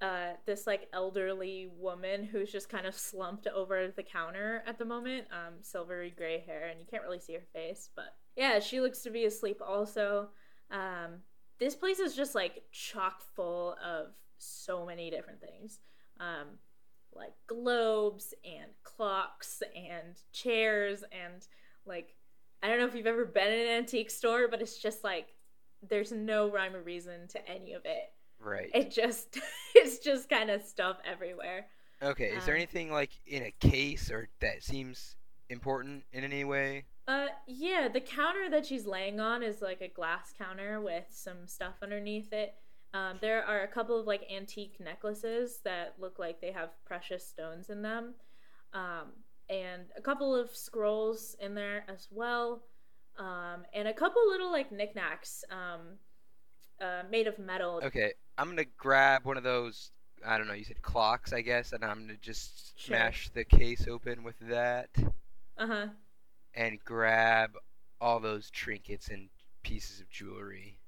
[0.00, 4.84] uh, this like elderly woman who's just kind of slumped over the counter at the
[4.84, 8.80] moment, um, silvery gray hair, and you can't really see her face, but yeah, she
[8.80, 10.28] looks to be asleep also.
[10.70, 11.20] Um,
[11.58, 15.80] this place is just like chock full of so many different things.
[16.18, 16.58] Um,
[17.14, 21.46] like globes and clocks and chairs and
[21.84, 22.14] like
[22.62, 25.28] I don't know if you've ever been in an antique store, but it's just like
[25.88, 28.12] there's no rhyme or reason to any of it.
[28.38, 28.70] Right.
[28.74, 29.38] It just
[29.74, 31.66] it's just kind of stuff everywhere.
[32.02, 32.28] Okay.
[32.28, 35.16] Is there um, anything like in a case or that seems
[35.48, 36.84] important in any way?
[37.08, 41.46] Uh yeah, the counter that she's laying on is like a glass counter with some
[41.46, 42.54] stuff underneath it.
[42.92, 47.26] Um, there are a couple of like antique necklaces that look like they have precious
[47.26, 48.14] stones in them.
[48.72, 49.12] Um,
[49.50, 52.62] and a couple of scrolls in there as well.
[53.18, 55.80] Um, and a couple little like knickknacks um,
[56.80, 57.80] uh, made of metal.
[57.84, 58.12] Okay.
[58.38, 59.90] I'm gonna grab one of those.
[60.24, 60.54] I don't know.
[60.54, 62.96] You said clocks, I guess, and I'm gonna just Sure.
[62.96, 64.88] smash the case open with that
[65.58, 65.86] Uh huh.
[66.54, 67.50] and grab
[68.00, 69.28] all those trinkets and
[69.62, 70.78] pieces of jewelry.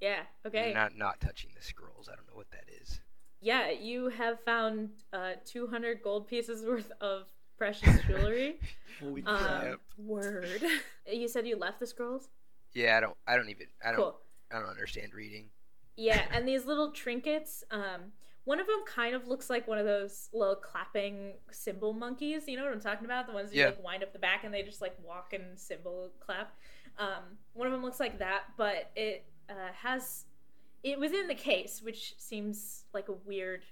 [0.00, 0.22] Yeah.
[0.46, 0.72] Okay.
[0.72, 2.08] Not not touching the scrolls.
[2.10, 3.00] I don't know what that is.
[3.40, 7.26] Yeah, you have found uh, 200 gold pieces worth of
[7.64, 8.56] precious jewelry.
[9.00, 9.80] Holy Um, crap.
[9.98, 10.62] Word.
[11.12, 12.28] you said you left the scrolls.
[12.72, 13.16] Yeah, I don't.
[13.26, 13.66] I don't even.
[13.84, 13.96] I don't.
[13.96, 14.20] Cool.
[14.52, 15.46] I don't understand reading.
[15.96, 17.64] Yeah, and these little trinkets.
[17.70, 18.12] Um,
[18.44, 22.46] one of them kind of looks like one of those little clapping cymbal monkeys.
[22.46, 23.26] You know what I'm talking about?
[23.26, 23.68] The ones you Yeah.
[23.68, 26.54] like wind up the back and they just like walk and cymbal clap.
[26.98, 30.26] Um, one of them looks like that, but it uh, has
[30.82, 33.64] it was in the case, which seems like a weird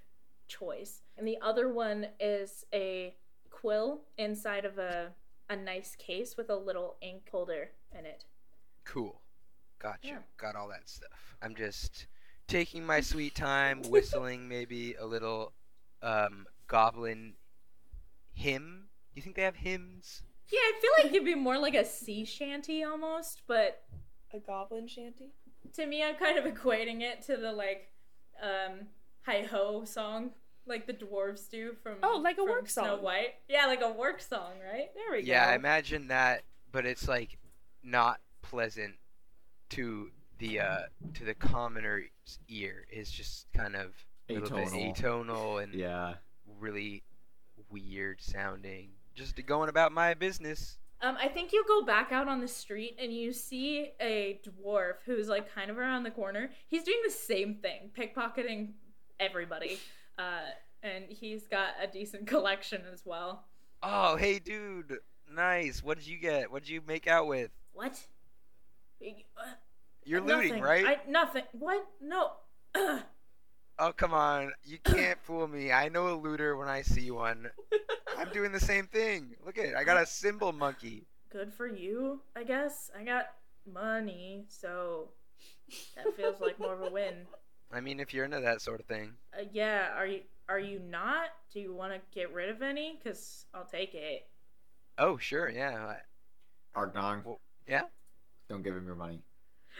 [0.47, 1.01] choice.
[1.17, 3.13] And the other one is a
[3.63, 5.11] quill inside of a
[5.49, 8.25] a nice case with a little ink holder in it.
[8.85, 9.21] Cool.
[9.79, 9.99] Gotcha.
[10.03, 10.17] Yeah.
[10.37, 11.35] Got all that stuff.
[11.41, 12.07] I'm just
[12.47, 15.53] taking my sweet time, whistling maybe a little
[16.01, 17.33] um, goblin
[18.33, 18.85] hymn.
[19.13, 20.23] Do you think they have hymns?
[20.51, 23.83] Yeah, I feel like it'd be more like a sea shanty almost, but
[24.33, 25.31] A goblin shanty?
[25.73, 27.89] to me I'm kind of equating it to the like
[28.41, 28.87] um
[29.25, 30.31] hi ho song
[30.65, 33.03] like the dwarves do from Oh, like a from work Snow song.
[33.03, 33.35] White.
[33.47, 34.89] Yeah, like a work song, right?
[34.95, 35.31] There we go.
[35.31, 37.37] Yeah, I imagine that, but it's like
[37.83, 38.95] not pleasant
[39.71, 40.09] to
[40.39, 40.79] the uh,
[41.15, 42.09] to the commoner's
[42.47, 42.85] ear.
[42.89, 43.93] It's just kind of
[44.29, 44.95] a little bit Atonal.
[44.97, 46.15] atonal and Yeah.
[46.59, 47.03] really
[47.69, 48.89] weird sounding.
[49.15, 50.77] Just going about my business.
[51.01, 54.93] Um, I think you go back out on the street and you see a dwarf
[55.05, 56.49] who's like kind of around the corner.
[56.67, 58.71] He's doing the same thing, pickpocketing
[59.19, 59.79] everybody.
[60.17, 60.41] Uh,
[60.81, 63.45] and he's got a decent collection as well.
[63.81, 64.97] Oh, hey, dude.
[65.33, 65.83] Nice.
[65.83, 66.51] What did you get?
[66.51, 67.51] What did you make out with?
[67.73, 67.99] What?
[69.01, 69.05] Uh,
[70.05, 70.49] You're nothing.
[70.49, 70.85] looting, right?
[70.85, 71.43] I nothing.
[71.53, 71.85] What?
[72.01, 72.31] No.
[73.79, 74.51] Oh, come on.
[74.63, 75.71] You can't fool me.
[75.71, 77.49] I know a looter when I see one.
[78.17, 79.35] I'm doing the same thing.
[79.45, 79.75] Look at it.
[79.75, 81.07] I got a cymbal monkey.
[81.31, 82.91] Good for you, I guess.
[82.97, 83.25] I got
[83.71, 85.09] money, so
[85.95, 87.13] that feels like more of a win.
[87.73, 89.13] I mean, if you're into that sort of thing.
[89.37, 91.29] Uh, yeah, are you are you not?
[91.53, 92.99] Do you want to get rid of any?
[93.03, 94.27] Cause I'll take it.
[94.97, 95.49] Oh, sure.
[95.49, 95.95] Yeah.
[96.75, 97.83] Argnong, Well, yeah?
[98.49, 99.21] don't give him your money.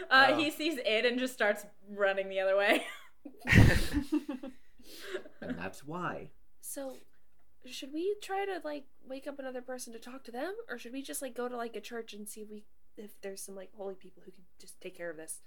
[0.10, 0.38] Uh, Oh.
[0.38, 2.84] he sees it and just starts running the other way.
[5.42, 6.30] And that's why.
[6.62, 6.96] So,
[7.66, 10.94] should we try to like wake up another person to talk to them, or should
[10.94, 12.64] we just like go to like a church and see if we
[12.98, 15.42] if there's some like holy people who can just take care of this?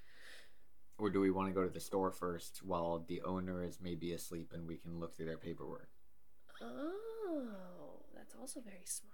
[0.99, 4.13] Or do we want to go to the store first while the owner is maybe
[4.13, 5.89] asleep and we can look through their paperwork?
[6.63, 9.13] Oh, that's also very smart.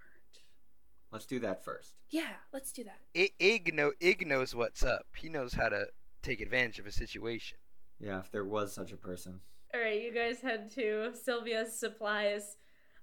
[1.10, 1.94] Let's do that first.
[2.10, 2.98] Yeah, let's do that.
[3.16, 5.06] I- Ig, know, Ig knows what's up.
[5.16, 5.86] He knows how to
[6.22, 7.58] take advantage of a situation.
[8.00, 9.40] Yeah, if there was such a person.
[9.74, 12.56] All right, you guys head to Sylvia's Supplies.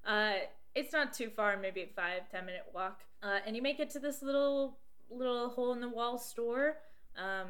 [0.05, 0.33] Uh,
[0.75, 3.89] it's not too far, maybe a five ten minute walk, uh, and you make it
[3.91, 4.77] to this little
[5.09, 6.77] little hole in the wall store
[7.17, 7.47] um,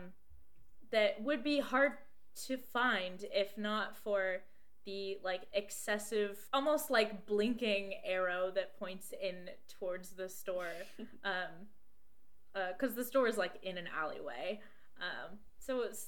[0.92, 1.94] that would be hard
[2.48, 4.38] to find if not for
[4.86, 10.74] the like excessive, almost like blinking arrow that points in towards the store,
[11.24, 11.68] um
[12.72, 14.60] because the store is like in an alleyway.
[15.00, 16.08] Um, so it's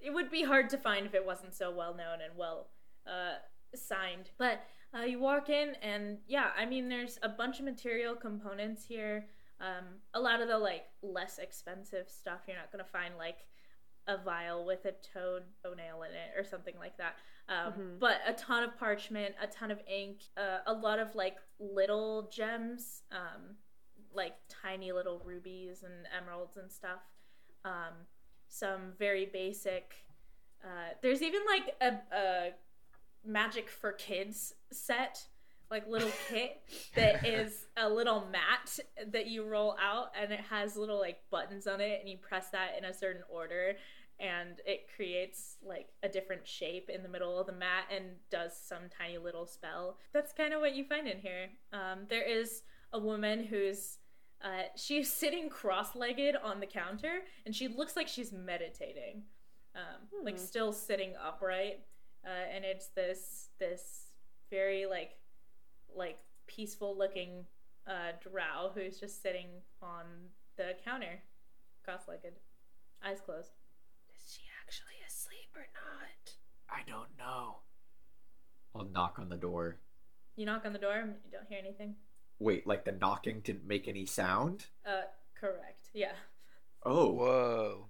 [0.00, 2.68] it would be hard to find if it wasn't so well known and well
[3.06, 3.38] uh,
[3.74, 4.30] signed.
[4.38, 4.64] But
[4.96, 9.26] uh, you walk in, and yeah, I mean, there's a bunch of material components here.
[9.60, 13.46] Um, a lot of the like less expensive stuff you're not gonna find like
[14.06, 17.16] a vial with a toad toenail in it or something like that.
[17.48, 17.98] Um, Mhm.
[17.98, 22.28] But a ton of parchment, a ton of ink, uh, a lot of like little
[22.30, 23.56] gems, um,
[24.12, 27.02] like tiny little rubies and emeralds and stuff.
[27.64, 28.06] Um,
[28.48, 29.94] some very basic.
[30.62, 32.54] Uh, there's even like a, a
[33.24, 35.26] magic for kids set,
[35.70, 36.62] like little kit
[36.94, 38.78] that is a little mat
[39.12, 42.50] that you roll out, and it has little like buttons on it, and you press
[42.50, 43.74] that in a certain order,
[44.20, 48.52] and it creates like a different shape in the middle of the mat and does
[48.56, 49.98] some tiny little spell.
[50.12, 51.48] That's kind of what you find in here.
[51.72, 52.62] Um, there is
[52.92, 53.98] a woman who's
[54.42, 59.22] uh, she's sitting cross-legged on the counter, and she looks like she's meditating,
[59.74, 60.44] um, like Hmm.
[60.44, 61.80] still sitting upright.
[62.24, 64.06] Uh, and it's this this
[64.50, 65.10] very like
[65.96, 67.44] like peaceful looking
[67.86, 69.46] uh, drow who's just sitting
[69.82, 70.04] on
[70.56, 71.20] the counter,
[71.84, 72.34] cross-legged,
[73.04, 73.50] eyes closed.
[74.16, 76.34] Is she actually asleep or not?
[76.70, 77.58] I don't know.
[78.74, 79.78] I'll knock on the door.
[80.36, 81.94] You knock on the door, and you don't hear anything.
[82.40, 84.66] Wait, like the knocking didn't make any sound?
[84.84, 85.02] Uh,
[85.38, 85.90] correct.
[85.92, 86.12] Yeah.
[86.82, 87.86] Oh, Whoa.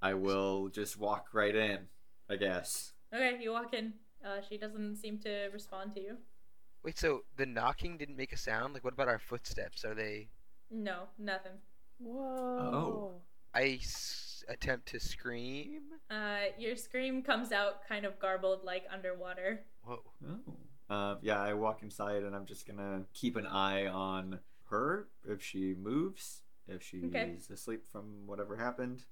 [0.00, 1.88] I will just walk right in,
[2.30, 2.92] I guess.
[3.12, 3.94] Okay, you walk in.
[4.24, 6.16] Uh, she doesn't seem to respond to you.
[6.82, 8.72] Wait, so the knocking didn't make a sound?
[8.74, 9.84] Like, what about our footsteps?
[9.84, 10.28] Are they.
[10.70, 11.52] No, nothing.
[11.98, 12.58] Whoa.
[12.58, 13.20] Oh.
[13.54, 15.82] I s- attempt to scream?
[16.10, 19.64] Uh, your scream comes out kind of garbled, like underwater.
[19.82, 20.02] Whoa.
[20.26, 20.94] Oh.
[20.94, 24.38] Uh, yeah, I walk inside and I'm just gonna keep an eye on
[24.70, 27.36] her if she moves, if she's Okay.
[27.52, 29.04] asleep from whatever happened,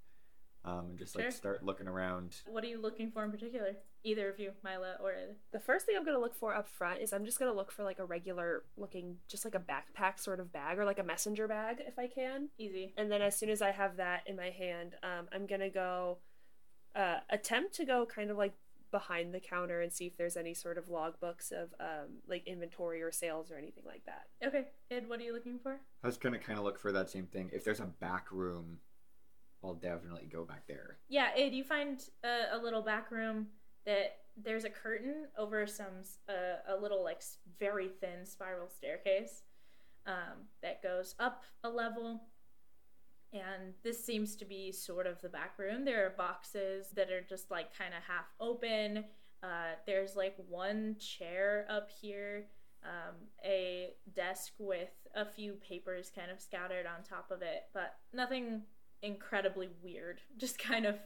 [0.64, 2.36] um, and just like start looking around.
[2.46, 3.76] What are you looking for in particular?
[4.06, 5.34] Either of you, Mila or Ed.
[5.50, 7.82] The first thing I'm gonna look for up front is I'm just gonna look for
[7.82, 11.48] like a regular looking, just like a backpack sort of bag or like a messenger
[11.48, 12.50] bag if I can.
[12.56, 12.94] Easy.
[12.96, 16.18] And then as soon as I have that in my hand, um, I'm gonna go
[16.94, 18.54] uh, attempt to go kind of like
[18.92, 23.02] behind the counter and see if there's any sort of logbooks of um, like inventory
[23.02, 24.28] or sales or anything like that.
[24.46, 25.80] Okay, Ed, what are you looking for?
[26.04, 27.50] I was gonna kind of look for that same thing.
[27.52, 28.78] If there's a back room,
[29.64, 30.98] I'll definitely go back there.
[31.08, 33.48] Yeah, Ed, you find a, a little back room
[33.86, 37.22] that there's a curtain over some uh, a little like
[37.58, 39.42] very thin spiral staircase
[40.06, 42.22] um, that goes up a level.
[43.32, 45.84] And this seems to be sort of the back room.
[45.84, 49.04] There are boxes that are just like kind of half open.
[49.42, 52.46] Uh, there's like one chair up here,
[52.84, 53.14] um,
[53.44, 58.62] a desk with a few papers kind of scattered on top of it, but nothing
[59.02, 60.20] incredibly weird.
[60.36, 60.96] Just kind of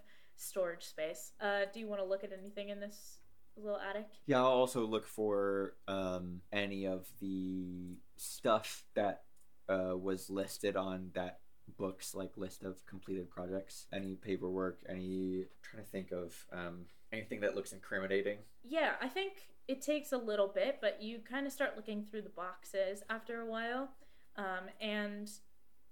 [0.41, 1.33] storage space.
[1.41, 3.21] Uh, do you want to look at anything in this
[3.57, 4.07] little attic?
[4.27, 9.23] Yeah, I'll also look for um, any of the stuff that
[9.69, 11.41] uh, was listed on that
[11.79, 13.87] book's like list of completed projects.
[13.93, 18.39] Any paperwork, any trying to think of um, anything that looks incriminating.
[18.65, 19.35] Yeah, I think
[19.69, 23.41] it takes a little bit, but you kind of start looking through the boxes after
[23.41, 23.91] a while.
[24.37, 25.31] Um, and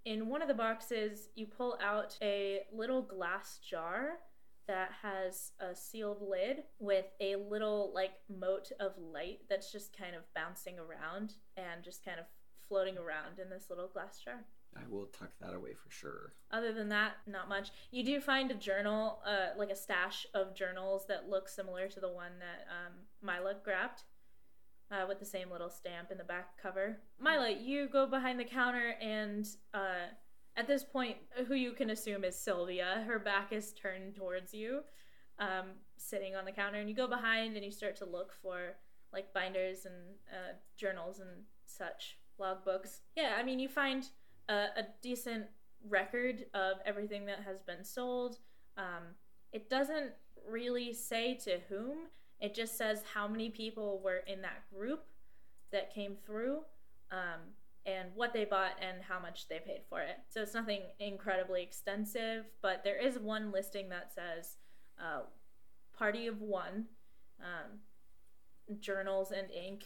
[0.05, 4.19] in one of the boxes, you pull out a little glass jar
[4.69, 10.14] that has a sealed lid with a little like mote of light that's just kind
[10.14, 12.27] of bouncing around and just kind of
[12.69, 14.45] floating around in this little glass jar.
[14.77, 16.35] I will tuck that away for sure.
[16.53, 17.71] Other than that, not much.
[17.91, 22.01] You do find a journal, uh, like a stash of journals that look similar to
[22.01, 22.93] the one that um,
[23.23, 24.03] Mila grabbed,
[24.91, 26.99] uh, with the same little stamp in the back cover.
[27.21, 30.09] Mila, you go behind the counter, and uh,
[30.59, 34.81] at this point, who you can assume is Sylvia, her back is turned towards you,
[35.39, 38.75] um, sitting on the counter, and you go behind and you start to look for
[39.13, 39.95] like binders and
[40.33, 41.31] uh, journals and
[41.65, 43.01] such logbooks.
[43.17, 44.09] Yeah, I mean, you find
[44.49, 45.45] a, a decent
[45.89, 48.39] record of everything that has been sold.
[48.77, 49.15] Um,
[49.53, 50.11] it doesn't
[50.49, 52.09] really say to whom.
[52.41, 55.05] It just says how many people were in that group
[55.71, 56.59] that came through,
[57.11, 57.41] um,
[57.89, 60.16] and what they bought and how much they paid for it.
[60.28, 64.57] So it's nothing incredibly extensive, but there is one listing that says
[65.03, 65.22] uh,
[65.97, 66.84] party of one,
[67.41, 67.78] um,
[68.80, 69.84] journals and ink,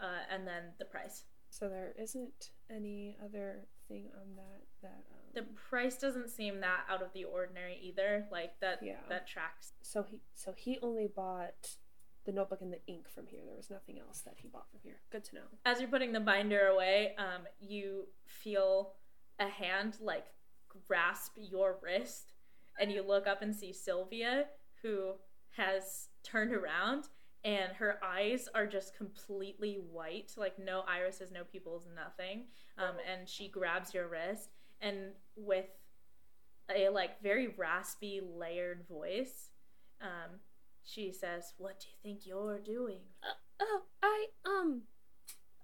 [0.00, 1.24] uh, and then the price.
[1.50, 6.80] So there isn't any other thing on that that um, The price doesn't seem that
[6.88, 8.26] out of the ordinary either.
[8.32, 8.96] Like that Yeah.
[9.08, 9.72] that tracks.
[9.82, 11.76] so he so he only bought
[12.24, 13.40] the notebook and the ink from here.
[13.44, 15.00] There was nothing else that he bought from here.
[15.10, 15.42] Good to know.
[15.64, 18.92] As you're putting the binder away, um, you feel
[19.38, 20.26] a hand like
[20.86, 22.32] grasp your wrist,
[22.80, 24.46] and you look up and see Sylvia,
[24.82, 25.12] who
[25.56, 27.04] has turned around,
[27.44, 32.44] and her eyes are just completely white, like no irises, no pupils, nothing.
[32.78, 34.50] Um, and she grabs your wrist,
[34.80, 35.66] and with
[36.74, 39.50] a like very raspy, layered voice,
[40.00, 40.38] um,
[40.84, 43.00] she says, "What do you think you're doing?"
[43.60, 44.82] Oh, I um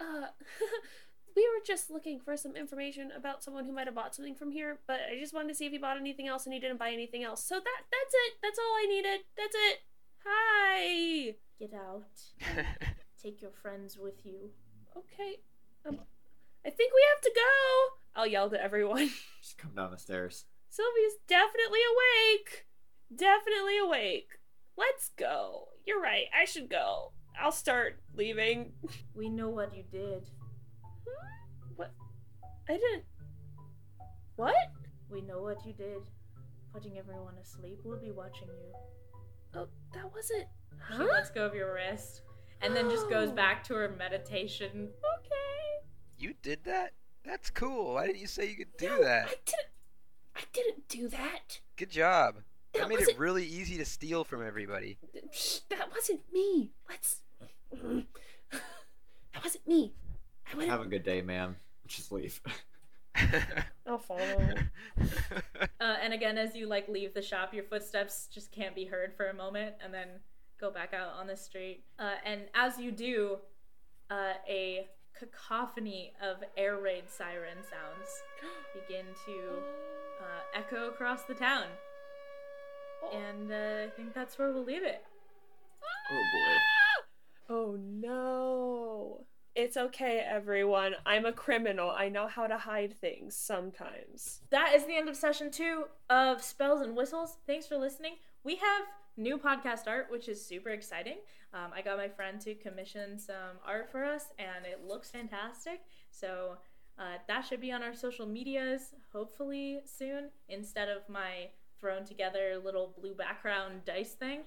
[0.01, 0.29] uh
[1.37, 4.51] we were just looking for some information about someone who might have bought something from
[4.51, 6.79] here, but I just wanted to see if he bought anything else and he didn't
[6.79, 7.45] buy anything else.
[7.45, 8.33] So that that's it.
[8.43, 9.21] That's all I needed.
[9.37, 9.79] That's it.
[10.27, 11.35] Hi.
[11.59, 12.67] Get out.
[13.23, 14.51] Take your friends with you.
[14.97, 15.37] Okay.
[15.87, 16.01] Um
[16.67, 18.21] I think we have to go.
[18.21, 19.11] I'll yell to everyone.
[19.41, 20.45] Just come down the stairs.
[20.69, 22.67] Sylvia's definitely awake.
[23.15, 24.38] Definitely awake.
[24.79, 25.65] Let's go.
[25.85, 26.27] You're right.
[26.39, 27.13] I should go.
[27.41, 28.73] I'll start leaving.
[29.15, 30.29] We know what you did.
[31.05, 31.27] Hmm?
[31.77, 31.93] What?
[32.69, 33.05] I didn't.
[34.37, 34.55] What?
[35.11, 36.03] We know what you did.
[36.73, 37.81] Putting everyone asleep.
[37.85, 38.73] We'll be watching you.
[39.55, 40.47] Oh, that wasn't.
[40.97, 42.23] She lets go of your wrist
[42.63, 43.35] and then just goes Oh.
[43.35, 44.91] back to her meditation.
[45.19, 45.87] Okay.
[46.19, 46.93] you did that?
[47.25, 47.95] That's cool.
[47.95, 49.27] Why didn't you say you could do No, that?
[49.29, 49.73] I didn't.
[50.37, 51.61] I didn't do that.
[51.77, 52.37] Good job.
[52.75, 54.99] That, That made it really easy to steal from everybody.
[55.71, 56.71] That wasn't me.
[56.89, 57.21] Let's.
[59.35, 59.93] That wasn't me.
[60.51, 60.73] I wouldn't.
[60.73, 61.55] Have a good day, ma'am.
[61.87, 62.41] Just leave.
[63.87, 64.55] I'll follow.
[65.81, 69.15] Uh, and again, as you like leave the shop, your footsteps just can't be heard
[69.17, 70.09] for a moment, and then
[70.61, 71.85] go back out on the street.
[72.01, 73.39] Uh, and as you do,
[74.11, 78.09] uh, a cacophony of air raid siren sounds
[78.75, 79.59] begin to
[80.21, 81.67] uh, echo across the town.
[83.15, 85.03] And uh, I think that's where we'll leave it.
[86.11, 87.55] oh boy.
[87.55, 89.25] Oh no.
[89.55, 90.95] It's okay, everyone.
[91.05, 91.91] I'm a criminal.
[91.91, 94.41] I know how to hide things sometimes.
[94.51, 97.39] that is the end of session two of Spells and Whistles.
[97.47, 98.17] Thanks for listening.
[98.45, 98.83] We have
[99.17, 101.17] new podcast art, which is super exciting.
[101.53, 105.81] Um, I got my friend to commission some art for us, and it looks fantastic.
[106.13, 106.59] So
[106.99, 111.49] uh, that should be on our social medias hopefully soon instead of my
[111.81, 114.41] thrown together little blue background dice thing.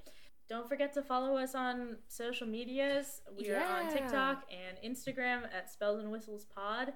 [0.49, 3.21] Don't forget to follow us on social medias.
[3.37, 6.89] We are on TikTok and Instagram at Spells and Whistles Pod,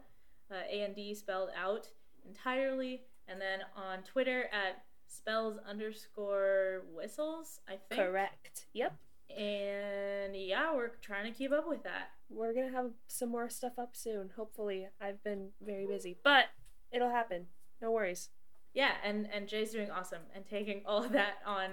[0.52, 1.88] uh, A and D spelled out
[2.28, 8.02] entirely, and then on Twitter at spells underscore whistles, I think.
[8.02, 8.66] Correct.
[8.74, 8.94] Yep.
[9.30, 12.10] And yeah, we're trying to keep up with that.
[12.30, 14.32] We're gonna have some more stuff up soon.
[14.36, 14.88] Hopefully.
[15.00, 16.46] I've been very busy, but
[16.92, 17.48] it'll happen.
[17.82, 18.30] No worries.
[18.76, 21.70] Yeah, and and Jay's doing awesome and taking all of that on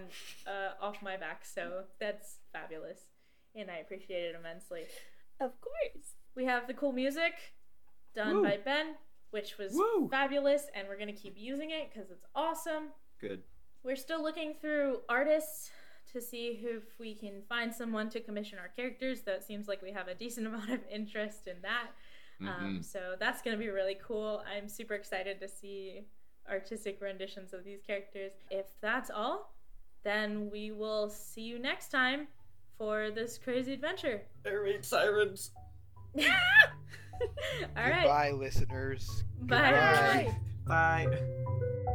[0.47, 3.01] uh, off my back, so that's fabulous,
[3.57, 4.85] and I appreciate it immensely.
[5.41, 6.15] Of course.
[6.37, 7.33] We have the cool music
[8.15, 8.43] done Woo.
[8.45, 8.95] by Ben,
[9.33, 10.09] which was Woo.
[10.09, 12.91] fabulous, and we're gonna keep using it because it's awesome.
[13.21, 13.43] Good.
[13.83, 15.71] We're still looking through artists
[16.13, 19.23] to see if we can find someone to commission our characters.
[19.23, 21.89] Though it seems like we have a decent amount of interest in that.
[22.41, 22.85] Um, Mhm.
[22.85, 24.43] so that's going to be really cool.
[24.53, 26.07] I'm super excited to see
[26.49, 28.33] artistic renditions of these characters.
[28.51, 29.53] If that's all,
[30.05, 32.29] then we will see you next time
[32.79, 34.23] for this crazy adventure.
[34.45, 35.51] Air raid sirens.
[36.19, 36.25] all
[37.77, 38.03] right.
[38.03, 39.25] Goodbye, listeners.
[39.43, 40.33] Bye.
[40.67, 41.07] Goodbye.
[41.07, 41.89] Bye.